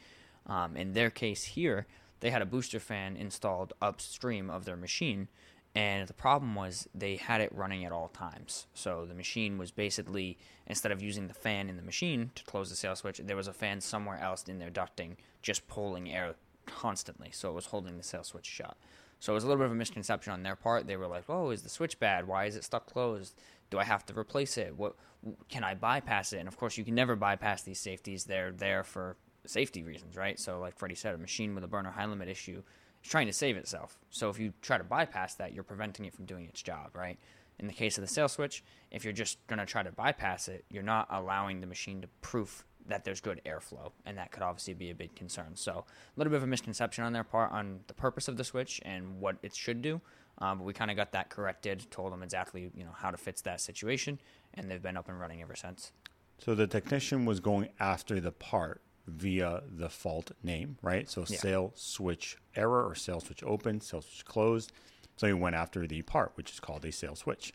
Um, 0.47 0.77
in 0.77 0.93
their 0.93 1.11
case 1.11 1.45
here, 1.45 1.87
they 2.21 2.31
had 2.31 2.43
a 2.43 2.47
booster 2.47 2.79
fan 2.79 3.17
installed 3.17 3.73
upstream 3.83 4.49
of 4.49 4.65
their 4.65 4.77
machine, 4.77 5.27
and 5.75 6.07
the 6.07 6.15
problem 6.15 6.55
was 6.55 6.89
they 6.95 7.17
had 7.17 7.41
it 7.41 7.53
running 7.53 7.85
at 7.85 7.93
all 7.93 8.09
times. 8.09 8.67
So 8.75 9.07
the 9.07 9.15
machine 9.15 9.59
was 9.59 9.71
basically, 9.73 10.39
instead 10.67 10.93
of 10.93 11.03
using 11.03 11.27
the 11.27 11.35
fan 11.35 11.69
in 11.69 11.77
the 11.77 11.83
machine 11.83 12.31
to 12.37 12.45
close 12.45 12.71
the 12.71 12.77
sail 12.77 12.95
switch, 12.95 13.19
there 13.19 13.37
was 13.37 13.49
a 13.49 13.53
fan 13.53 13.81
somewhere 13.81 14.21
else 14.21 14.45
in 14.45 14.59
their 14.59 14.71
ducting 14.71 15.17
just 15.41 15.67
pulling 15.67 16.13
air 16.13 16.35
constantly. 16.67 17.31
So 17.33 17.51
it 17.51 17.55
was 17.55 17.67
holding 17.67 17.97
the 17.97 18.05
sail 18.05 18.23
switch 18.23 18.47
shut. 18.47 18.77
So 19.23 19.33
it 19.33 19.35
was 19.35 19.45
a 19.45 19.47
little 19.47 19.61
bit 19.61 19.67
of 19.67 19.73
a 19.73 19.77
misconception 19.77 20.33
on 20.33 20.43
their 20.43 20.57
part. 20.57 20.89
They 20.89 20.97
were 20.97 21.07
like, 21.07 21.31
"Oh, 21.31 21.51
is 21.51 21.63
the 21.63 21.69
switch 21.69 22.01
bad? 22.01 22.27
Why 22.27 22.47
is 22.47 22.57
it 22.57 22.65
stuck 22.65 22.87
closed? 22.87 23.41
Do 23.71 23.79
I 23.79 23.85
have 23.85 24.05
to 24.07 24.19
replace 24.19 24.59
it? 24.59 24.77
What 24.77 24.97
can 25.49 25.63
I 25.63 25.77
bypass 25.77 26.33
it?" 26.33 26.39
And 26.39 26.49
of 26.49 26.57
course, 26.57 26.77
you 26.77 26.85
can 26.85 26.97
never 26.97 27.15
bypass 27.15 27.63
these 27.63 27.79
safeties. 27.79 28.25
They're 28.25 28.51
there 28.51 28.83
for 28.83 29.17
safety 29.47 29.85
reasons, 29.85 30.17
right? 30.17 30.41
So, 30.41 30.59
like 30.59 30.77
Freddy 30.77 30.97
said, 30.97 31.15
a 31.15 31.19
machine 31.19 31.55
with 31.55 31.63
a 31.63 31.69
burner 31.69 31.93
high 31.93 32.07
limit 32.07 32.29
issue 32.29 32.65
is 33.01 33.09
trying 33.09 33.29
to 33.29 33.33
save 33.33 33.57
itself. 33.57 33.97
So 34.11 34.29
if 34.29 34.41
you 34.41 34.55
try 34.61 34.77
to 34.77 34.83
bypass 34.83 35.37
that, 35.37 35.53
you're 35.53 35.63
preventing 35.63 36.05
it 36.05 36.15
from 36.15 36.25
doing 36.25 36.47
its 36.47 36.61
job, 36.61 36.97
right? 36.97 37.17
In 37.61 37.69
the 37.69 37.73
case 37.73 37.97
of 37.97 38.03
the 38.03 38.09
sail 38.09 38.29
switch, 38.29 38.65
if 38.91 39.05
you're 39.05 39.13
just 39.13 39.47
going 39.47 39.61
to 39.61 39.67
try 39.67 39.85
to 39.85 39.93
bypass 39.93 40.49
it, 40.49 40.65
you're 40.69 40.83
not 40.83 41.07
allowing 41.11 41.61
the 41.61 41.69
machine 41.69 42.01
to 42.01 42.09
proof 42.23 42.65
that 42.89 43.05
there's 43.05 43.21
good 43.21 43.41
airflow, 43.47 43.93
and 44.07 44.19
that 44.19 44.33
could 44.33 44.43
obviously 44.43 44.75
be 44.75 44.91
a 44.91 44.95
big 44.95 45.15
concern. 45.15 45.55
So 45.55 45.73
a 45.73 45.85
little 46.17 46.31
bit 46.31 46.39
of 46.39 46.43
a 46.43 46.47
misconception 46.47 47.05
on 47.05 47.13
their 47.13 47.25
part 47.25 47.53
on 47.53 47.81
the 47.87 47.95
purpose 47.95 48.29
of 48.29 48.37
the 48.37 48.45
switch 48.45 48.81
and 48.85 49.21
what 49.21 49.37
it 49.43 49.55
should 49.55 49.83
do. 49.83 50.01
Um, 50.39 50.59
but 50.59 50.65
we 50.65 50.73
kind 50.73 50.91
of 50.91 50.97
got 50.97 51.13
that 51.13 51.29
corrected, 51.29 51.91
told 51.91 52.13
them 52.13 52.23
exactly 52.23 52.71
you 52.75 52.85
know 52.85 52.95
how 52.97 53.11
to 53.11 53.17
fix 53.17 53.41
that 53.43 53.61
situation, 53.61 54.19
and 54.55 54.71
they've 54.71 54.83
been 54.83 54.97
up 54.97 55.09
and 55.09 55.21
running 55.21 55.43
ever 55.43 55.55
since. 55.55 55.93
So 56.39 56.55
the 56.55 56.67
technician 56.67 57.25
was 57.25 57.39
going 57.39 57.69
after 57.79 58.21
the 58.21 58.33
part 58.33 58.81
via 59.07 59.63
the 59.69 59.89
fault 59.89 60.33
name, 60.43 60.79
right? 60.83 61.09
So 61.09 61.25
yeah. 61.29 61.39
sail 61.39 61.73
switch 61.75 62.37
error 62.57 62.87
or 62.87 62.95
sail 62.95 63.21
switch 63.21 63.43
open, 63.45 63.81
sail 63.81 64.03
switch 64.03 64.25
closed. 64.25 64.73
So 65.17 65.27
he 65.27 65.33
went 65.33 65.55
after 65.55 65.87
the 65.87 66.03
part, 66.03 66.33
which 66.35 66.51
is 66.51 66.61
called 66.61 66.85
a 66.85 66.93
sail 66.93 67.15
switch. 67.15 67.53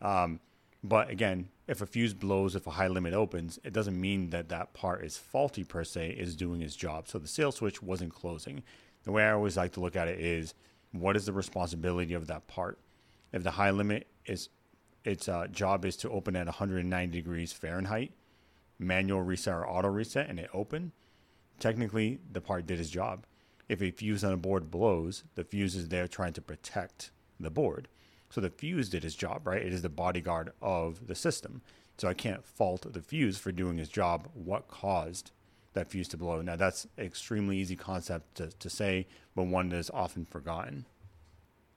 Um, 0.00 0.40
but 0.84 1.10
again, 1.10 1.48
if 1.72 1.80
a 1.80 1.86
fuse 1.86 2.12
blows, 2.12 2.54
if 2.54 2.66
a 2.66 2.72
high 2.72 2.86
limit 2.86 3.14
opens, 3.14 3.58
it 3.64 3.72
doesn't 3.72 3.98
mean 3.98 4.28
that 4.28 4.50
that 4.50 4.74
part 4.74 5.02
is 5.02 5.16
faulty 5.16 5.64
per 5.64 5.84
se, 5.84 6.10
is 6.10 6.36
doing 6.36 6.60
its 6.60 6.76
job. 6.76 7.08
So 7.08 7.18
the 7.18 7.26
sail 7.26 7.50
switch 7.50 7.82
wasn't 7.82 8.12
closing. 8.12 8.62
The 9.04 9.10
way 9.10 9.24
I 9.24 9.32
always 9.32 9.56
like 9.56 9.72
to 9.72 9.80
look 9.80 9.96
at 9.96 10.06
it 10.06 10.20
is 10.20 10.52
what 10.92 11.16
is 11.16 11.24
the 11.24 11.32
responsibility 11.32 12.12
of 12.12 12.26
that 12.26 12.46
part? 12.46 12.78
If 13.32 13.42
the 13.42 13.52
high 13.52 13.70
limit 13.70 14.06
is 14.26 14.50
its 15.02 15.30
uh, 15.30 15.46
job 15.46 15.86
is 15.86 15.96
to 15.96 16.10
open 16.10 16.36
at 16.36 16.44
190 16.44 17.16
degrees 17.16 17.54
Fahrenheit, 17.54 18.12
manual 18.78 19.22
reset 19.22 19.54
or 19.54 19.66
auto 19.66 19.88
reset, 19.88 20.28
and 20.28 20.38
it 20.38 20.50
opened, 20.52 20.92
technically 21.58 22.18
the 22.30 22.42
part 22.42 22.66
did 22.66 22.80
its 22.80 22.90
job. 22.90 23.24
If 23.66 23.80
a 23.80 23.90
fuse 23.90 24.22
on 24.22 24.32
a 24.34 24.36
board 24.36 24.70
blows, 24.70 25.24
the 25.36 25.44
fuse 25.44 25.74
is 25.74 25.88
there 25.88 26.06
trying 26.06 26.34
to 26.34 26.42
protect 26.42 27.12
the 27.40 27.50
board. 27.50 27.88
So 28.32 28.40
the 28.40 28.48
fuse 28.48 28.88
did 28.88 29.02
his 29.02 29.14
job, 29.14 29.46
right? 29.46 29.60
It 29.60 29.74
is 29.74 29.82
the 29.82 29.90
bodyguard 29.90 30.52
of 30.62 31.06
the 31.06 31.14
system. 31.14 31.60
So 31.98 32.08
I 32.08 32.14
can't 32.14 32.42
fault 32.42 32.90
the 32.90 33.02
fuse 33.02 33.36
for 33.36 33.52
doing 33.52 33.76
his 33.76 33.90
job. 33.90 34.26
What 34.32 34.68
caused 34.68 35.32
that 35.74 35.90
fuse 35.90 36.08
to 36.08 36.16
blow? 36.16 36.40
Now 36.40 36.56
that's 36.56 36.86
an 36.96 37.04
extremely 37.04 37.58
easy 37.58 37.76
concept 37.76 38.36
to, 38.36 38.46
to 38.46 38.70
say, 38.70 39.06
but 39.36 39.48
one 39.48 39.68
that 39.68 39.76
is 39.76 39.90
often 39.90 40.24
forgotten. 40.24 40.86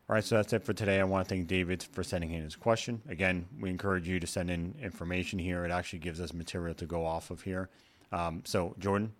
All 0.09 0.13
right, 0.13 0.23
so 0.23 0.35
that's 0.35 0.53
it 0.53 0.63
for 0.63 0.71
today. 0.71 1.01
I 1.01 1.03
want 1.03 1.27
to 1.27 1.35
thank 1.35 1.47
David 1.47 1.83
for 1.91 2.03
sending 2.03 2.31
in 2.31 2.41
his 2.41 2.55
question. 2.55 3.01
Again, 3.09 3.47
we 3.59 3.69
encourage 3.69 4.07
you 4.07 4.21
to 4.21 4.27
send 4.27 4.49
in 4.49 4.75
information 4.81 5.39
here. 5.39 5.65
It 5.65 5.71
actually 5.71 5.99
gives 5.99 6.21
us 6.21 6.31
material 6.31 6.75
to 6.75 6.85
go 6.85 7.05
off 7.05 7.31
of 7.31 7.41
here. 7.41 7.69
Um, 8.13 8.43
so, 8.45 8.75
Jordan, 8.79 9.11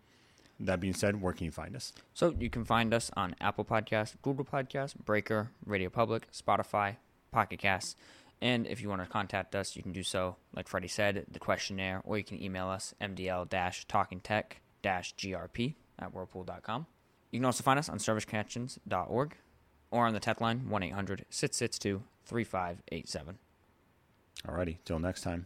that 0.62 0.80
being 0.80 0.94
said, 0.94 1.22
where 1.22 1.34
can 1.34 1.46
you 1.46 1.52
find 1.52 1.76
us? 1.76 1.92
So 2.14 2.34
you 2.40 2.50
can 2.50 2.64
find 2.64 2.94
us 2.94 3.12
on 3.18 3.36
Apple 3.42 3.66
Podcasts, 3.66 4.16
Google 4.22 4.46
Podcasts, 4.46 4.96
Breaker, 4.96 5.50
Radio 5.66 5.90
Public, 5.90 6.32
Spotify, 6.32 6.96
Pocket 7.36 7.60
Casts. 7.60 7.96
And 8.42 8.68
if 8.68 8.82
you 8.82 8.90
want 8.90 9.02
to 9.02 9.08
contact 9.08 9.56
us, 9.56 9.76
you 9.76 9.84
can 9.84 9.92
do 9.92 10.04
so, 10.04 10.36
like 10.54 10.68
Freddy 10.68 10.88
said, 10.88 11.26
the 11.32 11.40
questionnaire, 11.40 12.02
or 12.04 12.18
you 12.18 12.24
can 12.24 12.40
email 12.42 12.68
us, 12.68 12.96
mdl-talkingtech-grp 13.02 15.76
at 16.00 16.14
whirlpool.com. 16.14 16.86
You 17.32 17.40
can 17.40 17.46
also 17.46 17.64
find 17.64 17.80
us 17.80 17.90
on 17.90 17.98
serviceconnections.org 17.98 19.36
or 19.92 20.06
on 20.06 20.14
the 20.14 20.20
tech 20.20 20.42
line, 20.42 20.68
1-800-662-3587. 20.70 22.02
Alrighty, 24.46 24.78
till 24.84 25.00
next 25.00 25.22
time. 25.22 25.46